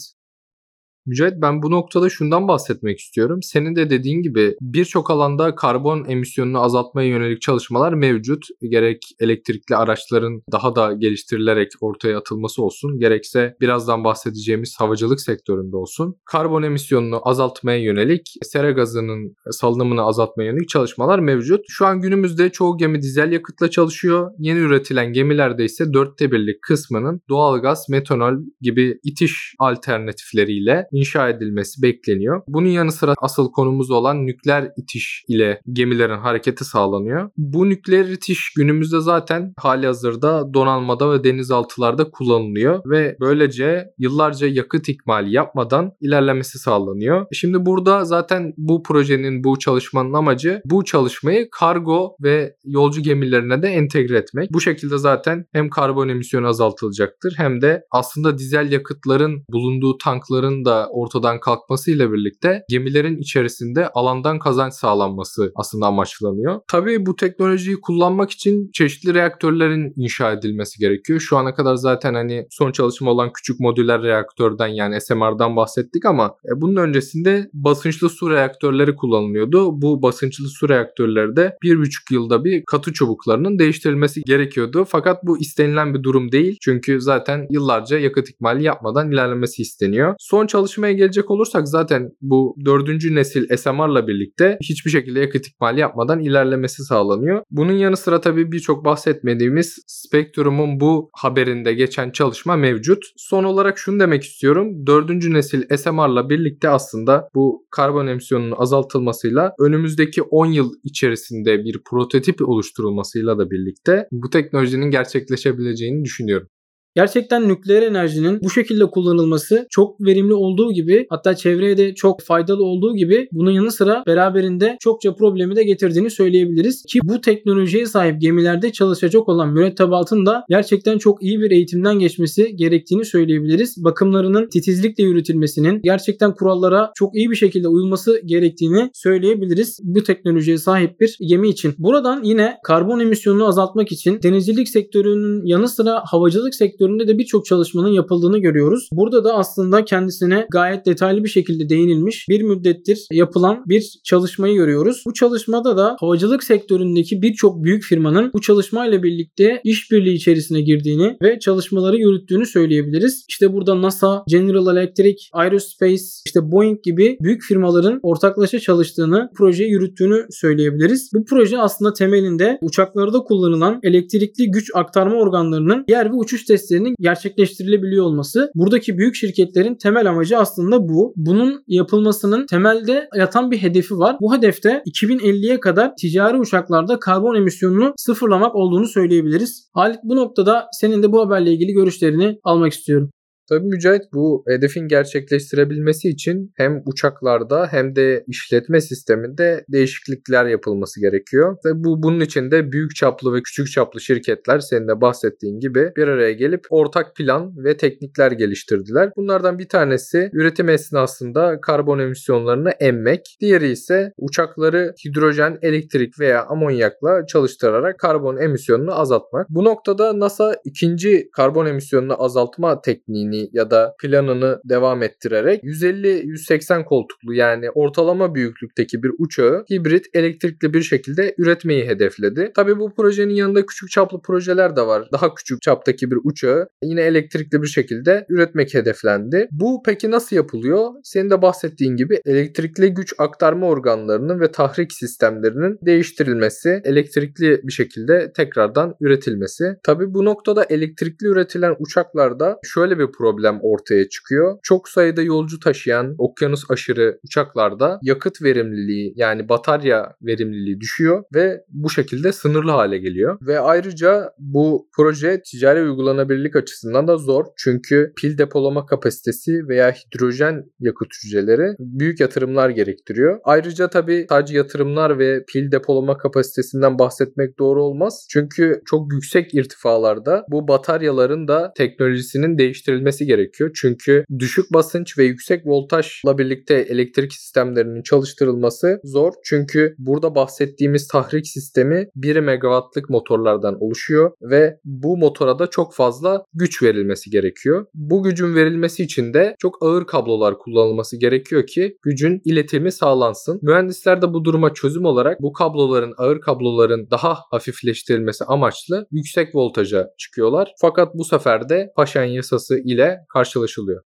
Mücahit 1.06 1.34
ben 1.38 1.62
bu 1.62 1.72
noktada 1.72 2.10
şundan 2.10 2.48
bahsetmek 2.48 3.00
istiyorum. 3.00 3.40
Senin 3.44 3.76
de 3.76 3.90
dediğin 3.90 4.22
gibi 4.22 4.56
birçok 4.62 5.12
alanda 5.12 5.56
karbon 5.56 6.06
emisyonunu 6.06 6.64
azaltmaya 6.64 7.10
yönelik 7.10 7.42
çalışmalar 7.42 7.94
mevcut. 7.94 8.46
Gerek 8.62 9.04
elektrikli 9.20 9.76
araçların 9.76 10.42
daha 10.52 10.76
da 10.76 10.94
geliştirilerek 10.94 11.72
ortaya 11.82 12.18
atılması 12.18 12.64
olsun, 12.64 13.00
gerekse 13.00 13.56
birazdan 13.62 14.04
bahsedeceğimiz 14.04 14.76
havacılık 14.80 15.22
sektöründe 15.22 15.76
olsun. 15.76 16.16
Karbon 16.26 16.64
emisyonunu 16.64 17.22
azaltmaya 17.24 17.78
yönelik, 17.78 18.34
sera 18.42 18.72
gazının 18.72 19.36
salınımını 19.52 20.02
azaltmaya 20.02 20.46
yönelik 20.46 20.70
çalışmalar 20.70 21.20
mevcut. 21.20 21.66
Şu 21.70 21.86
an 21.86 22.02
günümüzde 22.02 22.50
çoğu 22.50 22.78
gemi 22.78 23.02
dizel 23.02 23.32
yakıtla 23.32 23.70
çalışıyor. 23.70 24.32
Yeni 24.40 24.60
üretilen 24.60 25.14
gemilerde 25.14 25.66
ise 25.66 25.94
dörtte 25.94 26.32
birlik 26.32 26.62
kısmının 26.62 27.22
doğalgaz, 27.30 27.90
metanol 27.90 28.36
gibi 28.62 29.00
itiş 29.04 29.56
alternatifleriyle 29.60 30.88
inşa 30.94 31.30
edilmesi 31.30 31.82
bekleniyor. 31.82 32.42
Bunun 32.48 32.68
yanı 32.68 32.92
sıra 32.92 33.14
asıl 33.18 33.52
konumuz 33.52 33.92
olan 33.92 34.26
nükleer 34.26 34.72
itiş 34.78 35.26
ile 35.28 35.62
gemilerin 35.74 36.18
hareketi 36.18 36.66
sağlanıyor. 36.66 37.30
Bu 37.38 37.70
nükleer 37.70 38.06
itiş 38.06 38.54
günümüzde 38.58 39.00
zaten 39.00 39.54
hali 39.58 39.86
hazırda 39.86 40.54
donanmada 40.54 41.12
ve 41.12 41.24
denizaltılarda 41.24 42.12
kullanılıyor 42.12 42.82
ve 42.86 43.18
böylece 43.20 43.86
yıllarca 43.98 44.48
yakıt 44.48 44.90
ikmali 44.90 45.34
yapmadan 45.36 45.92
ilerlemesi 46.02 46.60
sağlanıyor. 46.60 47.26
Şimdi 47.34 47.66
burada 47.66 48.06
zaten 48.06 48.54
bu 48.58 48.84
projenin, 48.84 49.44
bu 49.44 49.60
çalışmanın 49.60 50.14
amacı 50.14 50.62
bu 50.66 50.86
çalışmayı 50.86 51.48
kargo 51.52 52.16
ve 52.24 52.56
yolcu 52.66 53.02
gemilerine 53.02 53.62
de 53.62 53.68
entegre 53.68 54.18
etmek. 54.18 54.54
Bu 54.54 54.62
şekilde 54.62 54.98
zaten 54.98 55.46
hem 55.54 55.70
karbon 55.70 56.10
emisyonu 56.10 56.48
azaltılacaktır 56.48 57.34
hem 57.38 57.62
de 57.62 57.84
aslında 57.92 58.38
dizel 58.38 58.72
yakıtların 58.72 59.44
bulunduğu 59.50 59.98
tankların 59.98 60.66
da 60.66 60.83
ortadan 60.92 61.40
kalkmasıyla 61.40 62.14
birlikte 62.14 62.64
gemilerin 62.70 63.18
içerisinde 63.18 63.90
alandan 63.90 64.40
kazanç 64.40 64.74
sağlanması 64.74 65.52
aslında 65.56 65.86
amaçlanıyor. 65.86 66.62
Tabii 66.68 67.06
bu 67.06 67.16
teknolojiyi 67.16 67.82
kullanmak 67.82 68.32
için 68.32 68.70
çeşitli 68.74 69.14
reaktörlerin 69.14 69.94
inşa 69.96 70.32
edilmesi 70.32 70.80
gerekiyor. 70.80 71.20
Şu 71.20 71.38
ana 71.38 71.56
kadar 71.56 71.76
zaten 71.76 72.14
hani 72.14 72.48
son 72.50 72.72
çalışma 72.72 73.12
olan 73.12 73.34
küçük 73.34 73.60
modüler 73.60 74.02
reaktörden 74.02 74.68
yani 74.68 75.02
SMR'dan 75.02 75.56
bahsettik 75.56 76.06
ama 76.06 76.26
e, 76.26 76.62
bunun 76.62 76.76
öncesinde 76.76 77.50
basınçlı 77.54 78.10
su 78.10 78.30
reaktörleri 78.30 78.96
kullanılıyordu. 78.96 79.82
Bu 79.82 80.02
basınçlı 80.02 80.46
su 80.48 80.70
reaktörleri 80.70 81.36
de 81.36 81.58
bir 81.64 81.80
buçuk 81.80 82.12
yılda 82.12 82.44
bir 82.46 82.64
katı 82.68 82.94
çubuklarının 82.94 83.60
değiştirilmesi 83.60 84.22
gerekiyordu. 84.22 84.86
Fakat 84.88 85.24
bu 85.24 85.40
istenilen 85.40 85.94
bir 85.94 86.04
durum 86.04 86.32
değil. 86.32 86.58
Çünkü 86.62 87.02
zaten 87.02 87.48
yıllarca 87.50 87.98
yakıt 88.00 88.30
ikmali 88.30 88.64
yapmadan 88.64 89.12
ilerlemesi 89.12 89.62
isteniyor. 89.62 90.16
Son 90.20 90.48
çalışma 90.48 90.73
çalışmaya 90.74 90.94
gelecek 90.94 91.32
olursak 91.32 91.68
zaten 91.68 92.10
bu 92.22 92.56
dördüncü 92.66 93.16
nesil 93.16 93.58
SMR'la 93.58 94.08
birlikte 94.08 94.58
hiçbir 94.62 94.92
şekilde 94.92 95.20
yakıt 95.20 95.48
ikmali 95.48 95.80
yapmadan 95.80 96.20
ilerlemesi 96.20 96.84
sağlanıyor. 96.84 97.44
Bunun 97.52 97.74
yanı 97.74 97.98
sıra 97.98 98.22
tabii 98.22 98.52
birçok 98.52 98.86
bahsetmediğimiz 98.86 99.80
Spectrum'un 99.88 100.80
bu 100.80 101.10
haberinde 101.14 101.74
geçen 101.74 102.12
çalışma 102.12 102.56
mevcut. 102.56 103.04
Son 103.18 103.44
olarak 103.44 103.78
şunu 103.78 104.00
demek 104.00 104.24
istiyorum. 104.24 104.88
Dördüncü 104.88 105.34
nesil 105.34 105.78
SMR'la 105.78 106.30
birlikte 106.30 106.70
aslında 106.70 107.30
bu 107.36 107.66
karbon 107.72 108.08
emisyonunun 108.08 108.56
azaltılmasıyla 108.58 109.54
önümüzdeki 109.60 110.22
10 110.22 110.46
yıl 110.46 110.72
içerisinde 110.84 111.64
bir 111.64 111.82
prototip 111.90 112.50
oluşturulmasıyla 112.50 113.38
da 113.38 113.52
birlikte 113.52 114.08
bu 114.12 114.30
teknolojinin 114.30 114.92
gerçekleşebileceğini 114.92 116.04
düşünüyorum. 116.04 116.48
Gerçekten 116.96 117.48
nükleer 117.48 117.82
enerjinin 117.82 118.40
bu 118.44 118.50
şekilde 118.50 118.86
kullanılması 118.86 119.68
çok 119.70 120.02
verimli 120.02 120.34
olduğu 120.34 120.74
gibi 120.74 121.06
hatta 121.10 121.36
çevreye 121.36 121.78
de 121.78 121.96
çok 121.96 122.22
faydalı 122.22 122.64
olduğu 122.64 122.96
gibi 122.96 123.28
bunun 123.32 123.52
yanı 123.52 123.72
sıra 123.72 124.04
beraberinde 124.08 124.78
çokça 124.80 125.16
problemi 125.16 125.56
de 125.56 125.64
getirdiğini 125.64 126.10
söyleyebiliriz. 126.10 126.84
Ki 126.88 127.00
bu 127.04 127.22
teknolojiye 127.22 127.86
sahip 127.86 128.22
gemilerde 128.22 128.72
çalışacak 128.72 129.30
olan 129.30 129.54
mürettebatın 129.54 130.26
da 130.26 130.44
gerçekten 130.50 130.98
çok 130.98 131.24
iyi 131.24 131.40
bir 131.40 131.52
eğitimden 131.52 132.00
geçmesi 132.00 132.56
gerektiğini 132.56 133.06
söyleyebiliriz. 133.06 133.84
Bakımlarının 133.84 134.50
titizlikle 134.50 135.04
yürütülmesinin 135.04 135.82
gerçekten 135.84 136.34
kurallara 136.34 136.92
çok 136.96 137.16
iyi 137.16 137.30
bir 137.32 137.36
şekilde 137.36 137.68
uyulması 137.68 138.22
gerektiğini 138.26 138.90
söyleyebiliriz 138.94 139.80
bu 139.84 140.04
teknolojiye 140.04 140.58
sahip 140.58 141.00
bir 141.00 141.18
gemi 141.30 141.50
için. 141.50 141.76
Buradan 141.78 142.24
yine 142.24 142.58
karbon 142.64 143.00
emisyonunu 143.00 143.48
azaltmak 143.48 143.92
için 143.92 144.20
denizcilik 144.24 144.70
sektörünün 144.70 145.46
yanı 145.46 145.68
sıra 145.70 146.04
havacılık 146.06 146.56
sektörü 146.56 146.83
sektöründe 146.84 147.08
de 147.08 147.18
birçok 147.18 147.46
çalışmanın 147.46 147.90
yapıldığını 147.90 148.38
görüyoruz. 148.38 148.90
Burada 148.92 149.24
da 149.24 149.34
aslında 149.34 149.86
kendisine 149.86 150.48
gayet 150.52 150.86
detaylı 150.86 151.24
bir 151.24 151.30
şekilde 151.30 151.70
değinilmiş 151.70 152.26
bir 152.30 152.42
müddettir 152.42 153.08
yapılan 153.12 153.64
bir 153.68 154.00
çalışmayı 154.04 154.56
görüyoruz. 154.56 155.04
Bu 155.08 155.14
çalışmada 155.14 155.78
da 155.78 155.96
havacılık 156.00 156.44
sektöründeki 156.44 157.22
birçok 157.22 157.64
büyük 157.64 157.84
firmanın 157.84 158.32
bu 158.34 158.42
çalışmayla 158.42 159.04
birlikte 159.04 159.62
işbirliği 159.64 160.14
içerisine 160.14 160.62
girdiğini 160.62 161.18
ve 161.22 161.40
çalışmaları 161.40 161.98
yürüttüğünü 161.98 162.46
söyleyebiliriz. 162.46 163.26
İşte 163.30 163.54
burada 163.54 163.82
NASA, 163.82 164.24
General 164.28 164.78
Electric, 164.78 165.18
Aerospace, 165.34 166.04
işte 166.26 166.52
Boeing 166.52 166.84
gibi 166.84 167.18
büyük 167.22 167.42
firmaların 167.42 168.00
ortaklaşa 168.04 168.60
çalıştığını, 168.60 169.30
projeyi 169.36 169.72
yürüttüğünü 169.72 170.26
söyleyebiliriz. 170.32 171.12
Bu 171.14 171.26
proje 171.26 171.60
aslında 171.60 171.94
temelinde 171.94 172.58
uçaklarda 172.62 173.20
kullanılan 173.20 173.80
elektrikli 173.84 174.52
güç 174.52 174.72
aktarma 174.76 175.16
organlarının 175.16 175.86
yer 175.90 176.12
ve 176.12 176.16
uçuş 176.16 176.50
testlerinin 176.74 176.96
gerçekleştirilebiliyor 177.00 178.06
olması. 178.06 178.52
Buradaki 178.56 178.98
büyük 178.98 179.16
şirketlerin 179.16 179.76
temel 179.76 180.10
amacı 180.10 180.38
aslında 180.38 180.80
bu. 180.90 181.14
Bunun 181.16 181.64
yapılmasının 181.68 182.46
temelde 182.46 183.08
yatan 183.16 183.52
bir 183.52 183.58
hedefi 183.58 183.98
var. 183.98 184.16
Bu 184.22 184.36
hedefte 184.36 184.84
2050'ye 184.88 185.60
kadar 185.60 185.92
ticari 186.02 186.38
uçaklarda 186.38 187.00
karbon 187.00 187.36
emisyonunu 187.36 187.94
sıfırlamak 187.98 188.56
olduğunu 188.56 188.88
söyleyebiliriz. 188.88 189.70
Halit 189.74 190.00
bu 190.04 190.16
noktada 190.16 190.68
senin 190.72 191.04
de 191.04 191.12
bu 191.12 191.22
haberle 191.26 191.52
ilgili 191.52 191.72
görüşlerini 191.74 192.40
almak 192.44 192.74
istiyorum. 192.74 193.10
Tabii 193.50 193.68
Mücahit 193.68 194.02
bu 194.14 194.44
hedefin 194.48 194.88
gerçekleştirebilmesi 194.88 196.10
için 196.10 196.52
hem 196.56 196.82
uçaklarda 196.86 197.68
hem 197.72 197.96
de 197.96 198.24
işletme 198.28 198.82
sisteminde 198.82 199.66
değişiklikler 199.70 200.46
yapılması 200.46 201.02
gerekiyor. 201.02 201.58
Ve 201.66 201.84
bu 201.84 202.04
bunun 202.04 202.20
için 202.20 202.52
de 202.52 202.72
büyük 202.72 202.96
çaplı 202.96 203.34
ve 203.34 203.42
küçük 203.42 203.72
çaplı 203.72 204.02
şirketler 204.02 204.60
senin 204.60 204.88
de 204.88 205.02
bahsettiğin 205.02 205.60
gibi 205.60 205.92
bir 205.98 206.08
araya 206.08 206.32
gelip 206.32 206.62
ortak 206.70 207.16
plan 207.16 207.54
ve 207.58 207.78
teknikler 207.78 208.32
geliştirdiler. 208.32 209.10
Bunlardan 209.18 209.60
bir 209.60 209.70
tanesi 209.70 210.30
üretim 210.34 210.70
esnasında 210.70 211.62
karbon 211.62 212.00
emisyonlarını 212.00 212.70
emmek. 212.70 213.38
Diğeri 213.42 213.72
ise 213.72 214.14
uçakları 214.18 214.94
hidrojen, 215.06 215.58
elektrik 215.62 216.20
veya 216.20 216.46
amonyakla 216.46 217.26
çalıştırarak 217.26 218.00
karbon 218.00 218.38
emisyonunu 218.38 219.00
azaltmak. 219.00 219.50
Bu 219.50 219.64
noktada 219.64 220.20
NASA 220.20 220.56
ikinci 220.66 221.30
karbon 221.36 221.66
emisyonunu 221.66 222.24
azaltma 222.24 222.82
tekniğini 222.82 223.33
ya 223.54 223.72
da 223.72 223.96
planını 224.02 224.62
devam 224.66 225.04
ettirerek 225.04 225.64
150-180 225.64 226.86
koltuklu 226.86 227.34
yani 227.34 227.70
ortalama 227.72 228.36
büyüklükteki 228.36 229.04
bir 229.04 229.12
uçağı 229.18 229.66
hibrit 229.72 230.06
elektrikli 230.14 230.74
bir 230.74 230.82
şekilde 230.82 231.36
üretmeyi 231.38 231.88
hedefledi. 231.88 232.52
Tabii 232.56 232.80
bu 232.80 232.94
projenin 232.96 233.34
yanında 233.34 233.66
küçük 233.66 233.90
çaplı 233.90 234.22
projeler 234.22 234.76
de 234.76 234.82
var. 234.82 235.08
Daha 235.12 235.34
küçük 235.34 235.62
çaptaki 235.62 236.12
bir 236.12 236.18
uçağı 236.24 236.68
yine 236.84 237.02
elektrikli 237.02 237.62
bir 237.62 237.68
şekilde 237.68 238.26
üretmek 238.30 238.74
hedeflendi. 238.74 239.48
Bu 239.52 239.82
peki 239.86 240.12
nasıl 240.12 240.36
yapılıyor? 240.36 240.90
Senin 241.04 241.30
de 241.30 241.42
bahsettiğin 241.42 241.96
gibi 241.96 242.22
elektrikli 242.26 242.94
güç 242.94 243.14
aktarma 243.18 243.68
organlarının 243.68 244.40
ve 244.40 244.52
tahrik 244.52 244.94
sistemlerinin 244.94 245.78
değiştirilmesi, 245.86 246.82
elektrikli 246.84 247.62
bir 247.64 247.72
şekilde 247.72 248.34
tekrardan 248.34 248.96
üretilmesi. 249.02 249.76
Tabii 249.84 250.14
bu 250.14 250.26
noktada 250.26 250.64
elektrikli 250.64 251.28
üretilen 251.28 251.76
uçaklarda 251.80 252.60
şöyle 252.64 253.00
bir 253.00 253.12
problem 253.24 253.60
ortaya 253.62 254.10
çıkıyor. 254.10 254.58
Çok 254.64 254.90
sayıda 254.90 255.22
yolcu 255.22 255.60
taşıyan 255.60 256.16
okyanus 256.18 256.64
aşırı 256.70 257.20
uçaklarda 257.24 258.00
yakıt 258.02 258.42
verimliliği 258.42 259.14
yani 259.16 259.50
batarya 259.50 260.16
verimliliği 260.22 260.80
düşüyor 260.80 261.24
ve 261.36 261.64
bu 261.70 261.90
şekilde 261.90 262.32
sınırlı 262.32 262.72
hale 262.72 262.98
geliyor. 262.98 263.38
Ve 263.42 263.60
ayrıca 263.60 264.32
bu 264.38 264.88
proje 264.96 265.42
ticari 265.42 265.82
uygulanabilirlik 265.82 266.56
açısından 266.56 267.08
da 267.08 267.18
zor. 267.18 267.46
Çünkü 267.58 268.14
pil 268.18 268.38
depolama 268.38 268.86
kapasitesi 268.86 269.68
veya 269.68 269.92
hidrojen 269.92 270.64
yakıt 270.80 271.08
hücreleri 271.24 271.76
büyük 271.80 272.20
yatırımlar 272.20 272.70
gerektiriyor. 272.70 273.40
Ayrıca 273.44 273.90
tabii 273.90 274.26
sadece 274.30 274.58
yatırımlar 274.58 275.20
ve 275.20 275.46
pil 275.46 275.72
depolama 275.72 276.18
kapasitesinden 276.18 277.00
bahsetmek 277.00 277.60
doğru 277.60 277.84
olmaz. 277.84 278.28
Çünkü 278.30 278.82
çok 278.86 279.14
yüksek 279.14 279.54
irtifalarda 279.54 280.46
bu 280.52 280.68
bataryaların 280.68 281.48
da 281.48 281.74
teknolojisinin 281.78 282.58
değiştirilmesi 282.58 283.13
edilmesi 283.14 283.26
gerekiyor. 283.26 283.72
Çünkü 283.76 284.26
düşük 284.40 284.74
basınç 284.74 285.18
ve 285.18 285.24
yüksek 285.24 285.62
voltajla 285.66 286.38
birlikte 286.38 286.74
elektrik 286.74 287.34
sistemlerinin 287.34 288.02
çalıştırılması 288.02 289.00
zor. 289.04 289.34
Çünkü 289.44 289.96
burada 289.98 290.36
bahsettiğimiz 290.36 291.08
tahrik 291.08 291.48
sistemi 291.48 292.08
1 292.16 292.40
megawattlık 292.40 293.10
motorlardan 293.10 293.76
oluşuyor 293.80 294.32
ve 294.42 294.80
bu 294.86 295.18
motora 295.18 295.60
da 295.60 295.68
çok 295.68 295.94
fazla 295.94 296.46
güç 296.54 296.84
verilmesi 296.84 297.30
gerekiyor. 297.30 297.86
Bu 297.94 298.24
gücün 298.24 298.56
verilmesi 298.56 299.04
için 299.04 299.34
de 299.34 299.56
çok 299.60 299.78
ağır 299.82 300.06
kablolar 300.06 300.58
kullanılması 300.58 301.18
gerekiyor 301.18 301.68
ki 301.68 301.98
gücün 302.04 302.42
iletimi 302.46 302.92
sağlansın. 302.92 303.60
Mühendisler 303.62 304.22
de 304.22 304.34
bu 304.34 304.46
duruma 304.46 304.74
çözüm 304.74 305.06
olarak 305.06 305.42
bu 305.42 305.54
kabloların 305.54 306.14
ağır 306.18 306.42
kabloların 306.42 307.08
daha 307.12 307.38
hafifleştirilmesi 307.52 308.44
amaçlı 308.46 309.08
yüksek 309.12 309.56
voltaja 309.56 310.08
çıkıyorlar. 310.18 310.74
Fakat 310.82 311.16
bu 311.16 311.26
sefer 311.26 311.70
de 311.70 311.94
Paşen 311.96 312.24
yasası 312.24 312.80
ile 312.80 313.03
ile 313.04 313.26
karşılaşılıyor. 313.30 314.04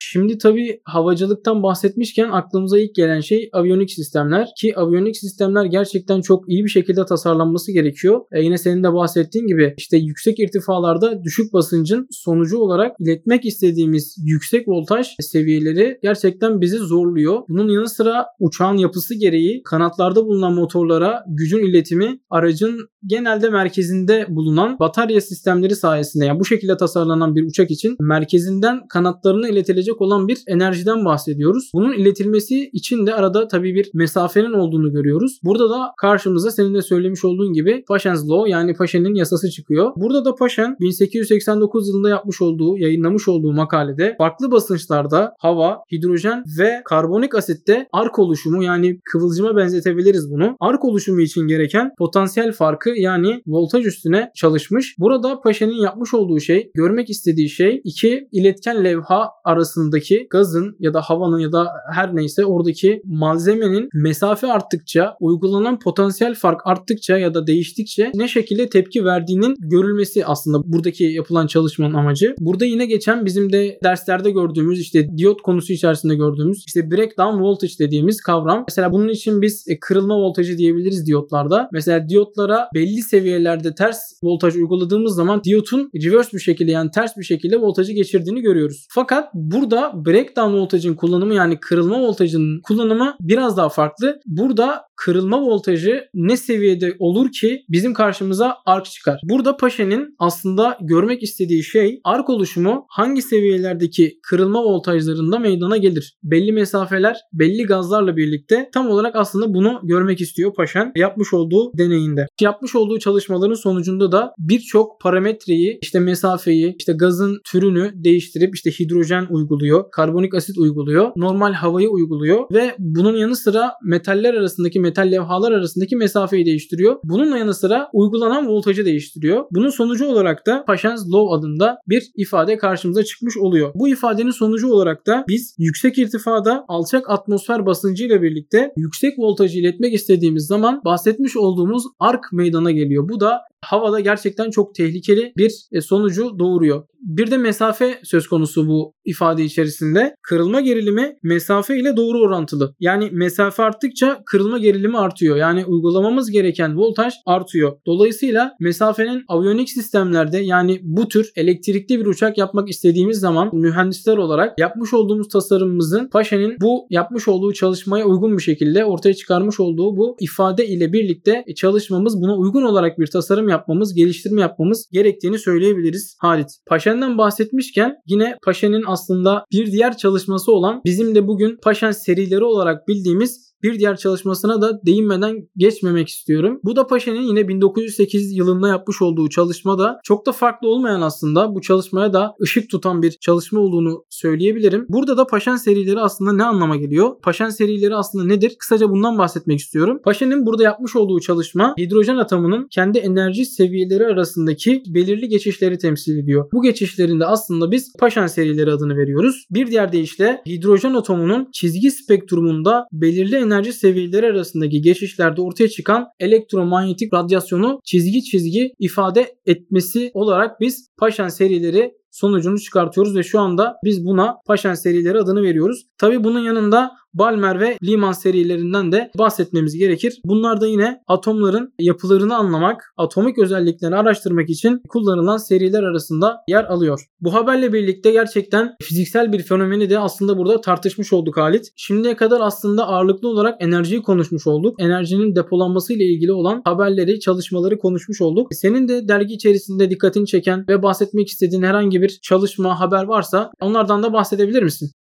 Şimdi 0.00 0.38
tabii 0.38 0.80
havacılıktan 0.84 1.62
bahsetmişken 1.62 2.28
aklımıza 2.30 2.78
ilk 2.78 2.94
gelen 2.94 3.20
şey 3.20 3.50
aviyonik 3.52 3.90
sistemler 3.90 4.48
ki 4.60 4.76
aviyonik 4.76 5.16
sistemler 5.16 5.64
gerçekten 5.64 6.20
çok 6.20 6.48
iyi 6.48 6.64
bir 6.64 6.68
şekilde 6.68 7.04
tasarlanması 7.04 7.72
gerekiyor. 7.72 8.20
E 8.32 8.42
yine 8.42 8.58
senin 8.58 8.84
de 8.84 8.92
bahsettiğin 8.92 9.46
gibi 9.46 9.74
işte 9.76 9.96
yüksek 9.96 10.38
irtifalarda 10.38 11.22
düşük 11.24 11.52
basıncın 11.52 12.06
sonucu 12.10 12.58
olarak 12.58 12.96
iletmek 13.00 13.44
istediğimiz 13.46 14.16
yüksek 14.24 14.68
voltaj 14.68 15.06
seviyeleri 15.20 15.98
gerçekten 16.02 16.60
bizi 16.60 16.78
zorluyor. 16.78 17.42
Bunun 17.48 17.68
yanı 17.68 17.88
sıra 17.88 18.26
uçağın 18.38 18.76
yapısı 18.76 19.14
gereği 19.14 19.62
kanatlarda 19.64 20.24
bulunan 20.26 20.54
motorlara 20.54 21.24
gücün 21.28 21.70
iletimi 21.70 22.20
aracın 22.30 22.88
genelde 23.06 23.50
merkezinde 23.50 24.26
bulunan 24.28 24.78
batarya 24.78 25.20
sistemleri 25.20 25.76
sayesinde 25.76 26.24
yani 26.24 26.40
bu 26.40 26.44
şekilde 26.44 26.76
tasarlanan 26.76 27.34
bir 27.36 27.42
uçak 27.42 27.70
için 27.70 27.96
merkezinden 28.00 28.88
kanatlarına 28.88 29.48
iletilecek 29.48 29.87
iletecek 29.88 30.00
olan 30.00 30.28
bir 30.28 30.38
enerjiden 30.46 31.04
bahsediyoruz. 31.04 31.70
Bunun 31.74 31.92
iletilmesi 31.92 32.70
için 32.72 33.06
de 33.06 33.14
arada 33.14 33.48
tabii 33.48 33.74
bir 33.74 33.90
mesafenin 33.94 34.52
olduğunu 34.52 34.92
görüyoruz. 34.92 35.40
Burada 35.44 35.70
da 35.70 35.92
karşımıza 36.00 36.50
senin 36.50 36.74
de 36.74 36.82
söylemiş 36.82 37.24
olduğun 37.24 37.52
gibi 37.52 37.84
Paşen's 37.88 38.28
Law 38.28 38.50
yani 38.50 38.74
Paşen'in 38.74 39.14
yasası 39.14 39.50
çıkıyor. 39.50 39.92
Burada 39.96 40.24
da 40.24 40.34
Paşen 40.34 40.76
1889 40.80 41.88
yılında 41.88 42.08
yapmış 42.08 42.42
olduğu, 42.42 42.78
yayınlamış 42.78 43.28
olduğu 43.28 43.52
makalede 43.52 44.14
farklı 44.18 44.50
basınçlarda 44.50 45.32
hava, 45.38 45.78
hidrojen 45.92 46.42
ve 46.58 46.82
karbonik 46.84 47.34
asitte 47.34 47.88
ark 47.92 48.18
oluşumu 48.18 48.62
yani 48.62 49.00
kıvılcıma 49.04 49.56
benzetebiliriz 49.56 50.30
bunu. 50.30 50.56
Ark 50.60 50.84
oluşumu 50.84 51.20
için 51.20 51.40
gereken 51.40 51.90
potansiyel 51.98 52.52
farkı 52.52 52.90
yani 52.90 53.42
voltaj 53.46 53.86
üstüne 53.86 54.30
çalışmış. 54.34 54.94
Burada 54.98 55.40
Paşen'in 55.40 55.82
yapmış 55.82 56.14
olduğu 56.14 56.40
şey, 56.40 56.70
görmek 56.74 57.10
istediği 57.10 57.48
şey 57.48 57.80
iki 57.84 58.28
iletken 58.32 58.84
levha 58.84 59.28
arasında 59.44 59.77
arasındaki 59.78 60.26
gazın 60.30 60.76
ya 60.80 60.94
da 60.94 61.00
havanın 61.00 61.38
ya 61.38 61.52
da 61.52 61.68
her 61.92 62.16
neyse 62.16 62.44
oradaki 62.44 63.02
malzemenin 63.04 63.88
mesafe 63.94 64.46
arttıkça 64.46 65.16
uygulanan 65.20 65.78
potansiyel 65.78 66.34
fark 66.34 66.60
arttıkça 66.64 67.18
ya 67.18 67.34
da 67.34 67.46
değiştikçe 67.46 68.10
ne 68.14 68.28
şekilde 68.28 68.68
tepki 68.68 69.04
verdiğinin 69.04 69.54
görülmesi 69.58 70.26
aslında 70.26 70.72
buradaki 70.72 71.04
yapılan 71.04 71.46
çalışmanın 71.46 71.94
amacı. 71.94 72.34
Burada 72.40 72.64
yine 72.64 72.86
geçen 72.86 73.24
bizim 73.24 73.52
de 73.52 73.78
derslerde 73.84 74.30
gördüğümüz 74.30 74.80
işte 74.80 75.08
diyot 75.16 75.42
konusu 75.42 75.72
içerisinde 75.72 76.14
gördüğümüz 76.14 76.64
işte 76.66 76.90
breakdown 76.90 77.40
voltage 77.40 77.72
dediğimiz 77.78 78.20
kavram. 78.20 78.64
Mesela 78.68 78.92
bunun 78.92 79.08
için 79.08 79.42
biz 79.42 79.64
e, 79.68 79.78
kırılma 79.80 80.16
voltajı 80.16 80.58
diyebiliriz 80.58 81.06
diyotlarda. 81.06 81.68
Mesela 81.72 82.08
diyotlara 82.08 82.68
belli 82.74 83.02
seviyelerde 83.02 83.74
ters 83.74 83.98
voltaj 84.22 84.56
uyguladığımız 84.56 85.14
zaman 85.14 85.44
diyotun 85.44 85.90
reverse 85.94 86.32
bir 86.32 86.42
şekilde 86.42 86.70
yani 86.70 86.90
ters 86.90 87.16
bir 87.16 87.24
şekilde 87.24 87.56
voltajı 87.60 87.92
geçirdiğini 87.92 88.40
görüyoruz. 88.40 88.86
Fakat 88.90 89.28
burada 89.34 89.67
Burada 89.68 89.92
breakdown 90.06 90.52
voltajın 90.52 90.94
kullanımı 90.94 91.34
yani 91.34 91.60
kırılma 91.60 92.00
voltajının 92.00 92.60
kullanımı 92.62 93.16
biraz 93.20 93.56
daha 93.56 93.68
farklı. 93.68 94.20
Burada 94.26 94.88
kırılma 94.96 95.42
voltajı 95.42 96.04
ne 96.14 96.36
seviyede 96.36 96.96
olur 96.98 97.32
ki 97.32 97.64
bizim 97.68 97.94
karşımıza 97.94 98.56
ark 98.66 98.84
çıkar. 98.84 99.20
Burada 99.24 99.56
Paşa'nın 99.56 100.14
aslında 100.18 100.78
görmek 100.80 101.22
istediği 101.22 101.64
şey 101.64 102.00
ark 102.04 102.28
oluşumu 102.30 102.86
hangi 102.88 103.22
seviyelerdeki 103.22 104.18
kırılma 104.22 104.64
voltajlarında 104.64 105.38
meydana 105.38 105.76
gelir. 105.76 106.16
Belli 106.22 106.52
mesafeler, 106.52 107.16
belli 107.32 107.62
gazlarla 107.62 108.16
birlikte 108.16 108.68
tam 108.74 108.90
olarak 108.90 109.16
aslında 109.16 109.54
bunu 109.54 109.80
görmek 109.82 110.20
istiyor 110.20 110.54
Paşen 110.54 110.92
yapmış 110.96 111.34
olduğu 111.34 111.78
deneyinde. 111.78 112.26
Yapmış 112.40 112.74
olduğu 112.74 112.98
çalışmaların 112.98 113.54
sonucunda 113.54 114.12
da 114.12 114.32
birçok 114.38 115.00
parametreyi, 115.00 115.78
işte 115.82 116.00
mesafeyi, 116.00 116.74
işte 116.78 116.92
gazın 116.92 117.40
türünü 117.44 117.92
değiştirip 117.94 118.54
işte 118.54 118.70
hidrojen 118.70 119.26
uyguluyor 119.30 119.57
uyguluyor. 119.58 119.90
Karbonik 119.90 120.34
asit 120.34 120.58
uyguluyor. 120.58 121.12
Normal 121.16 121.52
havayı 121.52 121.88
uyguluyor 121.88 122.46
ve 122.52 122.74
bunun 122.78 123.16
yanı 123.16 123.36
sıra 123.36 123.72
metaller 123.84 124.34
arasındaki 124.34 124.80
metal 124.80 125.12
levhalar 125.12 125.52
arasındaki 125.52 125.96
mesafeyi 125.96 126.46
değiştiriyor. 126.46 126.96
Bununla 127.04 127.38
yanı 127.38 127.54
sıra 127.54 127.88
uygulanan 127.92 128.48
voltajı 128.48 128.84
değiştiriyor. 128.84 129.44
Bunun 129.50 129.68
sonucu 129.68 130.06
olarak 130.06 130.46
da 130.46 130.64
Paşen's 130.66 131.00
Law 131.12 131.36
adında 131.36 131.78
bir 131.88 132.10
ifade 132.16 132.56
karşımıza 132.58 133.04
çıkmış 133.04 133.36
oluyor. 133.36 133.70
Bu 133.74 133.88
ifadenin 133.88 134.30
sonucu 134.30 134.72
olarak 134.72 135.06
da 135.06 135.24
biz 135.28 135.54
yüksek 135.58 135.98
irtifada 135.98 136.64
alçak 136.68 137.10
atmosfer 137.10 137.66
basıncı 137.66 138.04
ile 138.04 138.22
birlikte 138.22 138.72
yüksek 138.76 139.18
voltajı 139.18 139.58
iletmek 139.58 139.94
istediğimiz 139.94 140.46
zaman 140.46 140.80
bahsetmiş 140.84 141.36
olduğumuz 141.36 141.82
ark 141.98 142.32
meydana 142.32 142.70
geliyor. 142.70 143.08
Bu 143.08 143.20
da 143.20 143.40
havada 143.64 144.00
gerçekten 144.00 144.50
çok 144.50 144.74
tehlikeli 144.74 145.32
bir 145.36 145.68
e, 145.72 145.80
sonucu 145.80 146.38
doğuruyor. 146.38 146.82
Bir 147.00 147.30
de 147.30 147.36
mesafe 147.36 148.00
söz 148.02 148.26
konusu 148.28 148.68
bu 148.68 148.94
ifade 149.04 149.44
içerisinde. 149.44 150.14
Kırılma 150.22 150.60
gerilimi 150.60 151.16
mesafe 151.22 151.78
ile 151.78 151.96
doğru 151.96 152.18
orantılı. 152.20 152.74
Yani 152.80 153.08
mesafe 153.12 153.62
arttıkça 153.62 154.22
kırılma 154.26 154.58
gerilimi 154.58 154.98
artıyor. 154.98 155.36
Yani 155.36 155.64
uygulamamız 155.64 156.30
gereken 156.30 156.76
voltaj 156.76 157.14
artıyor. 157.26 157.72
Dolayısıyla 157.86 158.52
mesafenin 158.60 159.24
aviyonik 159.28 159.70
sistemlerde 159.70 160.38
yani 160.38 160.80
bu 160.82 161.08
tür 161.08 161.30
elektrikli 161.36 162.00
bir 162.00 162.06
uçak 162.06 162.38
yapmak 162.38 162.68
istediğimiz 162.68 163.18
zaman 163.18 163.50
mühendisler 163.52 164.16
olarak 164.16 164.58
yapmış 164.58 164.94
olduğumuz 164.94 165.28
tasarımımızın 165.28 166.08
Paşa'nın 166.08 166.56
bu 166.60 166.86
yapmış 166.90 167.28
olduğu 167.28 167.52
çalışmaya 167.52 168.04
uygun 168.04 168.36
bir 168.36 168.42
şekilde 168.42 168.84
ortaya 168.84 169.14
çıkarmış 169.14 169.60
olduğu 169.60 169.96
bu 169.96 170.16
ifade 170.20 170.66
ile 170.66 170.92
birlikte 170.92 171.44
çalışmamız 171.56 172.22
buna 172.22 172.36
uygun 172.36 172.62
olarak 172.62 172.98
bir 172.98 173.06
tasarım 173.06 173.47
yapmamız, 173.50 173.94
geliştirme 173.94 174.40
yapmamız 174.40 174.88
gerektiğini 174.92 175.38
söyleyebiliriz 175.38 176.16
Halit. 176.20 176.48
Paşen'den 176.66 177.18
bahsetmişken 177.18 177.94
yine 178.06 178.36
Paşen'in 178.44 178.84
aslında 178.86 179.44
bir 179.52 179.72
diğer 179.72 179.96
çalışması 179.96 180.52
olan 180.52 180.80
bizim 180.84 181.14
de 181.14 181.26
bugün 181.26 181.58
Paşen 181.62 181.90
serileri 181.90 182.44
olarak 182.44 182.88
bildiğimiz 182.88 183.48
bir 183.62 183.78
diğer 183.78 183.96
çalışmasına 183.96 184.62
da 184.62 184.80
değinmeden 184.86 185.48
geçmemek 185.56 186.08
istiyorum. 186.08 186.60
Bu 186.64 186.76
da 186.76 186.86
Paşa'nın 186.86 187.22
yine 187.22 187.48
1908 187.48 188.32
yılında 188.32 188.68
yapmış 188.68 189.02
olduğu 189.02 189.28
çalışma 189.28 189.78
da 189.78 190.00
çok 190.04 190.26
da 190.26 190.32
farklı 190.32 190.68
olmayan 190.68 191.00
aslında 191.00 191.54
bu 191.54 191.60
çalışmaya 191.60 192.12
da 192.12 192.34
ışık 192.42 192.70
tutan 192.70 193.02
bir 193.02 193.10
çalışma 193.10 193.60
olduğunu 193.60 194.04
söyleyebilirim. 194.10 194.86
Burada 194.88 195.16
da 195.16 195.26
Paşen 195.26 195.56
serileri 195.56 196.00
aslında 196.00 196.32
ne 196.32 196.44
anlama 196.44 196.76
geliyor? 196.76 197.20
Paşen 197.22 197.48
serileri 197.48 197.94
aslında 197.94 198.24
nedir? 198.24 198.56
Kısaca 198.58 198.90
bundan 198.90 199.18
bahsetmek 199.18 199.58
istiyorum. 199.58 200.00
Paşa'nın 200.04 200.46
burada 200.46 200.62
yapmış 200.62 200.96
olduğu 200.96 201.20
çalışma 201.20 201.74
hidrojen 201.78 202.16
atomunun 202.16 202.68
kendi 202.70 202.98
enerji 202.98 203.44
seviyeleri 203.44 204.06
arasındaki 204.06 204.82
belirli 204.86 205.28
geçişleri 205.28 205.78
temsil 205.78 206.18
ediyor. 206.18 206.48
Bu 206.52 206.62
geçişlerinde 206.62 207.26
aslında 207.26 207.70
biz 207.70 207.92
Paşen 207.98 208.26
serileri 208.26 208.72
adını 208.72 208.96
veriyoruz. 208.96 209.46
Bir 209.50 209.66
diğer 209.66 209.92
deyişle 209.92 210.42
hidrojen 210.46 210.94
atomunun 210.94 211.48
çizgi 211.52 211.90
spektrumunda 211.90 212.86
belirli 212.92 213.36
enerji 213.48 213.72
seviyeleri 213.72 214.26
arasındaki 214.26 214.82
geçişlerde 214.82 215.42
ortaya 215.42 215.68
çıkan 215.68 216.06
elektromanyetik 216.20 217.14
radyasyonu 217.14 217.80
çizgi 217.84 218.22
çizgi 218.22 218.72
ifade 218.78 219.36
etmesi 219.46 220.10
olarak 220.14 220.60
biz 220.60 220.88
Paşen 220.98 221.28
serileri 221.28 221.92
sonucunu 222.18 222.58
çıkartıyoruz 222.58 223.16
ve 223.16 223.22
şu 223.22 223.40
anda 223.40 223.76
biz 223.84 224.06
buna 224.06 224.36
Paşen 224.46 224.74
serileri 224.74 225.18
adını 225.18 225.42
veriyoruz. 225.42 225.86
Tabi 225.98 226.24
bunun 226.24 226.40
yanında 226.40 226.90
Balmer 227.14 227.60
ve 227.60 227.78
Lyman 227.84 228.12
serilerinden 228.12 228.92
de 228.92 229.10
bahsetmemiz 229.18 229.78
gerekir. 229.78 230.20
Bunlar 230.24 230.60
da 230.60 230.66
yine 230.66 231.00
atomların 231.08 231.74
yapılarını 231.78 232.36
anlamak, 232.36 232.94
atomik 232.96 233.38
özelliklerini 233.38 233.96
araştırmak 233.96 234.50
için 234.50 234.82
kullanılan 234.88 235.36
seriler 235.36 235.82
arasında 235.82 236.36
yer 236.48 236.64
alıyor. 236.64 237.04
Bu 237.20 237.34
haberle 237.34 237.72
birlikte 237.72 238.10
gerçekten 238.10 238.76
fiziksel 238.82 239.32
bir 239.32 239.42
fenomeni 239.42 239.90
de 239.90 239.98
aslında 239.98 240.38
burada 240.38 240.60
tartışmış 240.60 241.12
olduk 241.12 241.36
Halit. 241.36 241.66
Şimdiye 241.76 242.16
kadar 242.16 242.40
aslında 242.40 242.88
ağırlıklı 242.88 243.28
olarak 243.28 243.62
enerjiyi 243.62 244.02
konuşmuş 244.02 244.46
olduk. 244.46 244.80
Enerjinin 244.80 245.36
depolanması 245.36 245.92
ile 245.92 246.04
ilgili 246.04 246.32
olan 246.32 246.62
haberleri, 246.64 247.20
çalışmaları 247.20 247.78
konuşmuş 247.78 248.20
olduk. 248.20 248.48
Senin 248.50 248.88
de 248.88 249.08
dergi 249.08 249.34
içerisinde 249.34 249.90
dikkatini 249.90 250.26
çeken 250.26 250.64
ve 250.68 250.82
bahsetmek 250.82 251.28
istediğin 251.28 251.62
herhangi 251.62 252.02
bir 252.02 252.07
çalışma, 252.08 252.80
haber 252.80 253.04
varsa 253.04 253.50
onlardan 253.60 254.02
da 254.02 254.12
bahsedebilir 254.12 254.62
misin? 254.62 254.92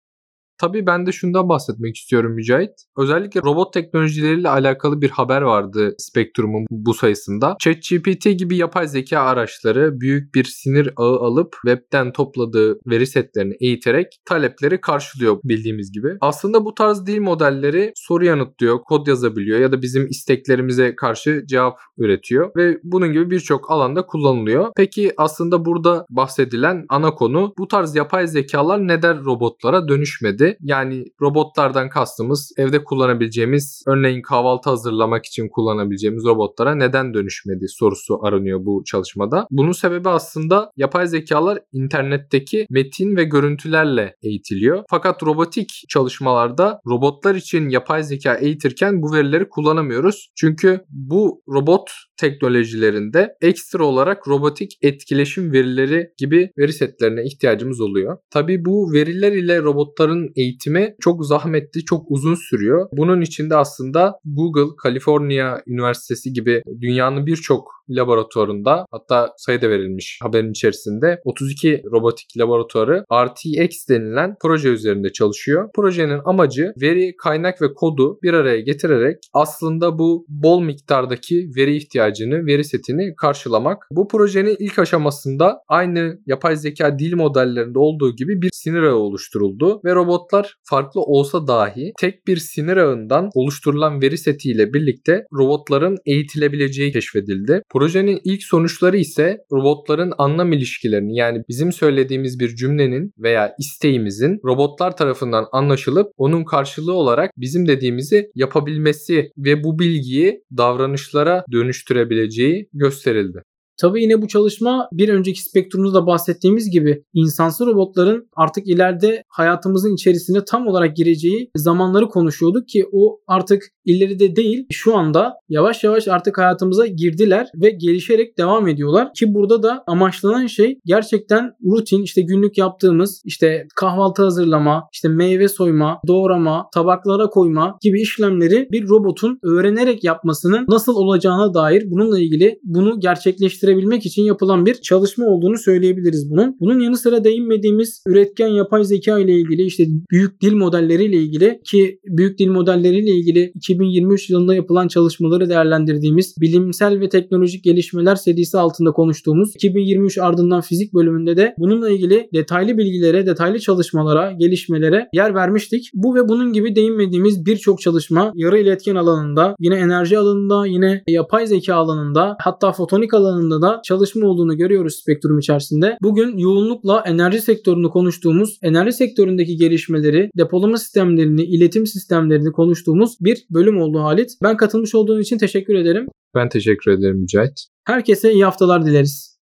Tabii 0.58 0.86
ben 0.86 1.06
de 1.06 1.12
şundan 1.12 1.48
bahsetmek 1.48 1.96
istiyorum 1.96 2.32
Mücahit. 2.32 2.70
Özellikle 2.98 3.40
robot 3.40 3.72
teknolojileriyle 3.72 4.48
alakalı 4.48 5.00
bir 5.00 5.10
haber 5.10 5.42
vardı 5.42 5.94
Spectrum'un 5.98 6.66
bu 6.70 6.94
sayısında. 6.94 7.56
ChatGPT 7.60 8.24
gibi 8.38 8.56
yapay 8.56 8.88
zeka 8.88 9.20
araçları 9.20 10.00
büyük 10.00 10.34
bir 10.34 10.44
sinir 10.44 10.90
ağı 10.96 11.16
alıp 11.16 11.56
webten 11.66 12.12
topladığı 12.12 12.78
veri 12.86 13.06
setlerini 13.06 13.54
eğiterek 13.60 14.06
talepleri 14.24 14.80
karşılıyor 14.80 15.38
bildiğimiz 15.44 15.92
gibi. 15.92 16.08
Aslında 16.20 16.64
bu 16.64 16.74
tarz 16.74 17.06
dil 17.06 17.20
modelleri 17.20 17.92
soru 17.94 18.24
yanıtlıyor, 18.24 18.78
kod 18.78 19.06
yazabiliyor 19.06 19.60
ya 19.60 19.72
da 19.72 19.82
bizim 19.82 20.06
isteklerimize 20.06 20.96
karşı 20.96 21.42
cevap 21.46 21.78
üretiyor 21.98 22.50
ve 22.56 22.78
bunun 22.84 23.12
gibi 23.12 23.30
birçok 23.30 23.70
alanda 23.70 24.06
kullanılıyor. 24.06 24.72
Peki 24.76 25.12
aslında 25.16 25.64
burada 25.64 26.06
bahsedilen 26.10 26.84
ana 26.88 27.14
konu 27.14 27.54
bu 27.58 27.68
tarz 27.68 27.96
yapay 27.96 28.26
zekalar 28.26 28.88
neden 28.88 29.24
robotlara 29.24 29.88
dönüşmedi? 29.88 30.45
Edildi. 30.46 30.58
Yani 30.60 31.04
robotlardan 31.22 31.88
kastımız 31.88 32.52
evde 32.56 32.84
kullanabileceğimiz 32.84 33.84
örneğin 33.86 34.22
kahvaltı 34.22 34.70
hazırlamak 34.70 35.26
için 35.26 35.48
kullanabileceğimiz 35.48 36.24
robotlara 36.24 36.74
neden 36.74 37.14
dönüşmedi 37.14 37.68
sorusu 37.68 38.18
aranıyor 38.22 38.64
bu 38.64 38.82
çalışmada. 38.86 39.46
Bunun 39.50 39.72
sebebi 39.72 40.08
aslında 40.08 40.70
yapay 40.76 41.06
zekalar 41.06 41.58
internetteki 41.72 42.66
metin 42.70 43.16
ve 43.16 43.24
görüntülerle 43.24 44.14
eğitiliyor. 44.22 44.84
Fakat 44.90 45.22
robotik 45.22 45.68
çalışmalarda 45.88 46.80
robotlar 46.86 47.34
için 47.34 47.68
yapay 47.68 48.02
zeka 48.02 48.34
eğitirken 48.34 49.02
bu 49.02 49.12
verileri 49.12 49.48
kullanamıyoruz. 49.48 50.30
Çünkü 50.36 50.80
bu 50.88 51.42
robot 51.48 51.90
teknolojilerinde 52.16 53.36
ekstra 53.40 53.84
olarak 53.84 54.28
robotik 54.28 54.78
etkileşim 54.82 55.52
verileri 55.52 56.08
gibi 56.18 56.50
veri 56.58 56.72
setlerine 56.72 57.24
ihtiyacımız 57.24 57.80
oluyor. 57.80 58.18
Tabi 58.30 58.64
bu 58.64 58.92
veriler 58.92 59.32
ile 59.32 59.62
robotların 59.62 60.28
eğitimi 60.36 60.94
çok 61.00 61.26
zahmetli, 61.26 61.84
çok 61.84 62.10
uzun 62.10 62.34
sürüyor. 62.34 62.88
Bunun 62.92 63.20
içinde 63.20 63.56
aslında 63.56 64.18
Google, 64.24 64.76
Kaliforniya 64.82 65.62
Üniversitesi 65.66 66.32
gibi 66.32 66.62
dünyanın 66.80 67.26
birçok 67.26 67.76
laboratuvarında 67.88 68.86
hatta 68.90 69.34
sayı 69.36 69.62
da 69.62 69.70
verilmiş 69.70 70.18
haberin 70.22 70.50
içerisinde 70.50 71.20
32 71.24 71.82
robotik 71.92 72.38
laboratuvarı 72.38 73.04
RTX 73.14 73.88
denilen 73.88 74.36
proje 74.42 74.68
üzerinde 74.68 75.12
çalışıyor. 75.12 75.68
Projenin 75.76 76.20
amacı 76.24 76.72
veri, 76.80 77.16
kaynak 77.16 77.62
ve 77.62 77.74
kodu 77.74 78.18
bir 78.22 78.32
araya 78.32 78.60
getirerek 78.60 79.16
aslında 79.32 79.98
bu 79.98 80.26
bol 80.28 80.62
miktardaki 80.62 81.50
veri 81.56 81.76
ihtiyacını, 81.76 82.46
veri 82.46 82.64
setini 82.64 83.14
karşılamak. 83.16 83.86
Bu 83.90 84.08
projenin 84.08 84.56
ilk 84.58 84.78
aşamasında 84.78 85.58
aynı 85.68 86.18
yapay 86.26 86.56
zeka 86.56 86.98
dil 86.98 87.14
modellerinde 87.14 87.78
olduğu 87.78 88.16
gibi 88.16 88.42
bir 88.42 88.50
sinir 88.52 88.82
ağı 88.82 88.96
oluşturuldu 88.96 89.80
ve 89.84 89.94
robotlar 90.26 90.54
farklı 90.62 91.00
olsa 91.00 91.46
dahi 91.46 91.92
tek 92.00 92.26
bir 92.26 92.36
sinir 92.36 92.76
ağından 92.76 93.30
oluşturulan 93.34 94.02
veri 94.02 94.18
setiyle 94.18 94.72
birlikte 94.72 95.24
robotların 95.32 95.96
eğitilebileceği 96.06 96.92
keşfedildi. 96.92 97.62
Projenin 97.72 98.20
ilk 98.24 98.42
sonuçları 98.42 98.96
ise 98.96 99.38
robotların 99.52 100.12
anlam 100.18 100.52
ilişkilerini 100.52 101.16
yani 101.16 101.42
bizim 101.48 101.72
söylediğimiz 101.72 102.40
bir 102.40 102.56
cümlenin 102.56 103.12
veya 103.18 103.54
isteğimizin 103.58 104.38
robotlar 104.44 104.96
tarafından 104.96 105.46
anlaşılıp 105.52 106.06
onun 106.16 106.44
karşılığı 106.44 106.94
olarak 106.94 107.30
bizim 107.36 107.68
dediğimizi 107.68 108.30
yapabilmesi 108.34 109.30
ve 109.38 109.64
bu 109.64 109.78
bilgiyi 109.78 110.42
davranışlara 110.56 111.44
dönüştürebileceği 111.52 112.68
gösterildi. 112.72 113.42
Tabii 113.80 114.02
yine 114.02 114.22
bu 114.22 114.28
çalışma 114.28 114.88
bir 114.92 115.08
önceki 115.08 115.42
spektrumda 115.42 115.94
da 115.94 116.06
bahsettiğimiz 116.06 116.70
gibi 116.70 117.04
insansı 117.14 117.66
robotların 117.66 118.28
artık 118.36 118.68
ileride 118.68 119.22
hayatımızın 119.28 119.94
içerisine 119.94 120.44
tam 120.44 120.66
olarak 120.66 120.96
gireceği 120.96 121.50
zamanları 121.56 122.08
konuşuyorduk 122.08 122.68
ki 122.68 122.84
o 122.92 123.20
artık 123.26 123.62
ileride 123.86 124.36
değil 124.36 124.66
şu 124.70 124.96
anda 124.96 125.32
yavaş 125.48 125.84
yavaş 125.84 126.08
artık 126.08 126.38
hayatımıza 126.38 126.86
girdiler 126.86 127.48
ve 127.54 127.70
gelişerek 127.70 128.38
devam 128.38 128.68
ediyorlar 128.68 129.08
ki 129.14 129.34
burada 129.34 129.62
da 129.62 129.84
amaçlanan 129.86 130.46
şey 130.46 130.78
gerçekten 130.84 131.50
rutin 131.64 132.02
işte 132.02 132.22
günlük 132.22 132.58
yaptığımız 132.58 133.22
işte 133.24 133.66
kahvaltı 133.76 134.22
hazırlama, 134.22 134.88
işte 134.92 135.08
meyve 135.08 135.48
soyma, 135.48 135.98
doğrama, 136.06 136.68
tabaklara 136.74 137.26
koyma 137.26 137.78
gibi 137.82 138.00
işlemleri 138.00 138.68
bir 138.72 138.88
robotun 138.88 139.38
öğrenerek 139.42 140.04
yapmasının 140.04 140.66
nasıl 140.68 140.94
olacağına 140.94 141.54
dair 141.54 141.82
bununla 141.86 142.20
ilgili 142.20 142.58
bunu 142.62 143.00
gerçekleştirmek 143.00 143.56
geliştirebilmek 143.56 144.06
için 144.06 144.22
yapılan 144.22 144.66
bir 144.66 144.74
çalışma 144.74 145.26
olduğunu 145.26 145.58
söyleyebiliriz 145.58 146.30
bunun. 146.30 146.56
Bunun 146.60 146.80
yanı 146.80 146.96
sıra 146.96 147.24
değinmediğimiz 147.24 148.02
üretken 148.06 148.48
yapay 148.48 148.84
zeka 148.84 149.18
ile 149.18 149.32
ilgili 149.32 149.62
işte 149.62 149.84
büyük 150.10 150.40
dil 150.40 150.54
modelleri 150.54 151.04
ile 151.04 151.16
ilgili 151.16 151.60
ki 151.64 151.98
büyük 152.04 152.38
dil 152.38 152.48
modelleri 152.48 152.98
ile 152.98 153.10
ilgili 153.10 153.52
2023 153.76 154.30
yılında 154.30 154.54
yapılan 154.54 154.88
çalışmaları 154.88 155.48
değerlendirdiğimiz 155.48 156.34
bilimsel 156.40 157.00
ve 157.00 157.08
teknolojik 157.08 157.64
gelişmeler 157.64 158.16
serisi 158.16 158.58
altında 158.58 158.92
konuştuğumuz 158.92 159.54
2023 159.54 160.18
ardından 160.18 160.60
fizik 160.60 160.94
bölümünde 160.94 161.36
de 161.36 161.54
bununla 161.58 161.90
ilgili 161.90 162.28
detaylı 162.34 162.78
bilgilere, 162.78 163.26
detaylı 163.26 163.58
çalışmalara, 163.58 164.32
gelişmelere 164.32 165.08
yer 165.12 165.34
vermiştik. 165.34 165.90
Bu 165.94 166.14
ve 166.14 166.28
bunun 166.28 166.52
gibi 166.52 166.76
değinmediğimiz 166.76 167.46
birçok 167.46 167.80
çalışma 167.80 168.32
yarı 168.34 168.58
iletken 168.58 168.94
alanında, 168.94 169.56
yine 169.60 169.74
enerji 169.76 170.18
alanında, 170.18 170.66
yine 170.66 171.02
yapay 171.08 171.46
zeka 171.46 171.74
alanında, 171.74 172.36
hatta 172.40 172.72
fotonik 172.72 173.14
alanında 173.14 173.62
da 173.62 173.80
çalışma 173.84 174.26
olduğunu 174.26 174.56
görüyoruz 174.56 174.94
spektrum 174.94 175.38
içerisinde. 175.38 175.98
Bugün 176.02 176.38
yoğunlukla 176.38 177.02
enerji 177.06 177.40
sektörünü 177.40 177.88
konuştuğumuz, 177.88 178.58
enerji 178.62 178.92
sektöründeki 178.92 179.56
gelişmeleri, 179.56 180.30
depolama 180.38 180.78
sistemlerini, 180.78 181.42
iletim 181.44 181.86
sistemlerini 181.86 182.52
konuştuğumuz 182.52 183.16
bir 183.20 183.46
bölüm 183.66 183.80
oldu 183.80 184.00
Halit. 184.00 184.30
Ben 184.42 184.56
katılmış 184.56 184.94
olduğun 184.94 185.20
için 185.20 185.38
teşekkür 185.38 185.74
ederim. 185.74 186.06
Ben 186.34 186.48
teşekkür 186.48 186.90
ederim 186.90 187.18
Mücahit. 187.20 187.66
Herkese 187.84 188.32
iyi 188.32 188.44
haftalar 188.44 188.86
dileriz. 188.86 189.35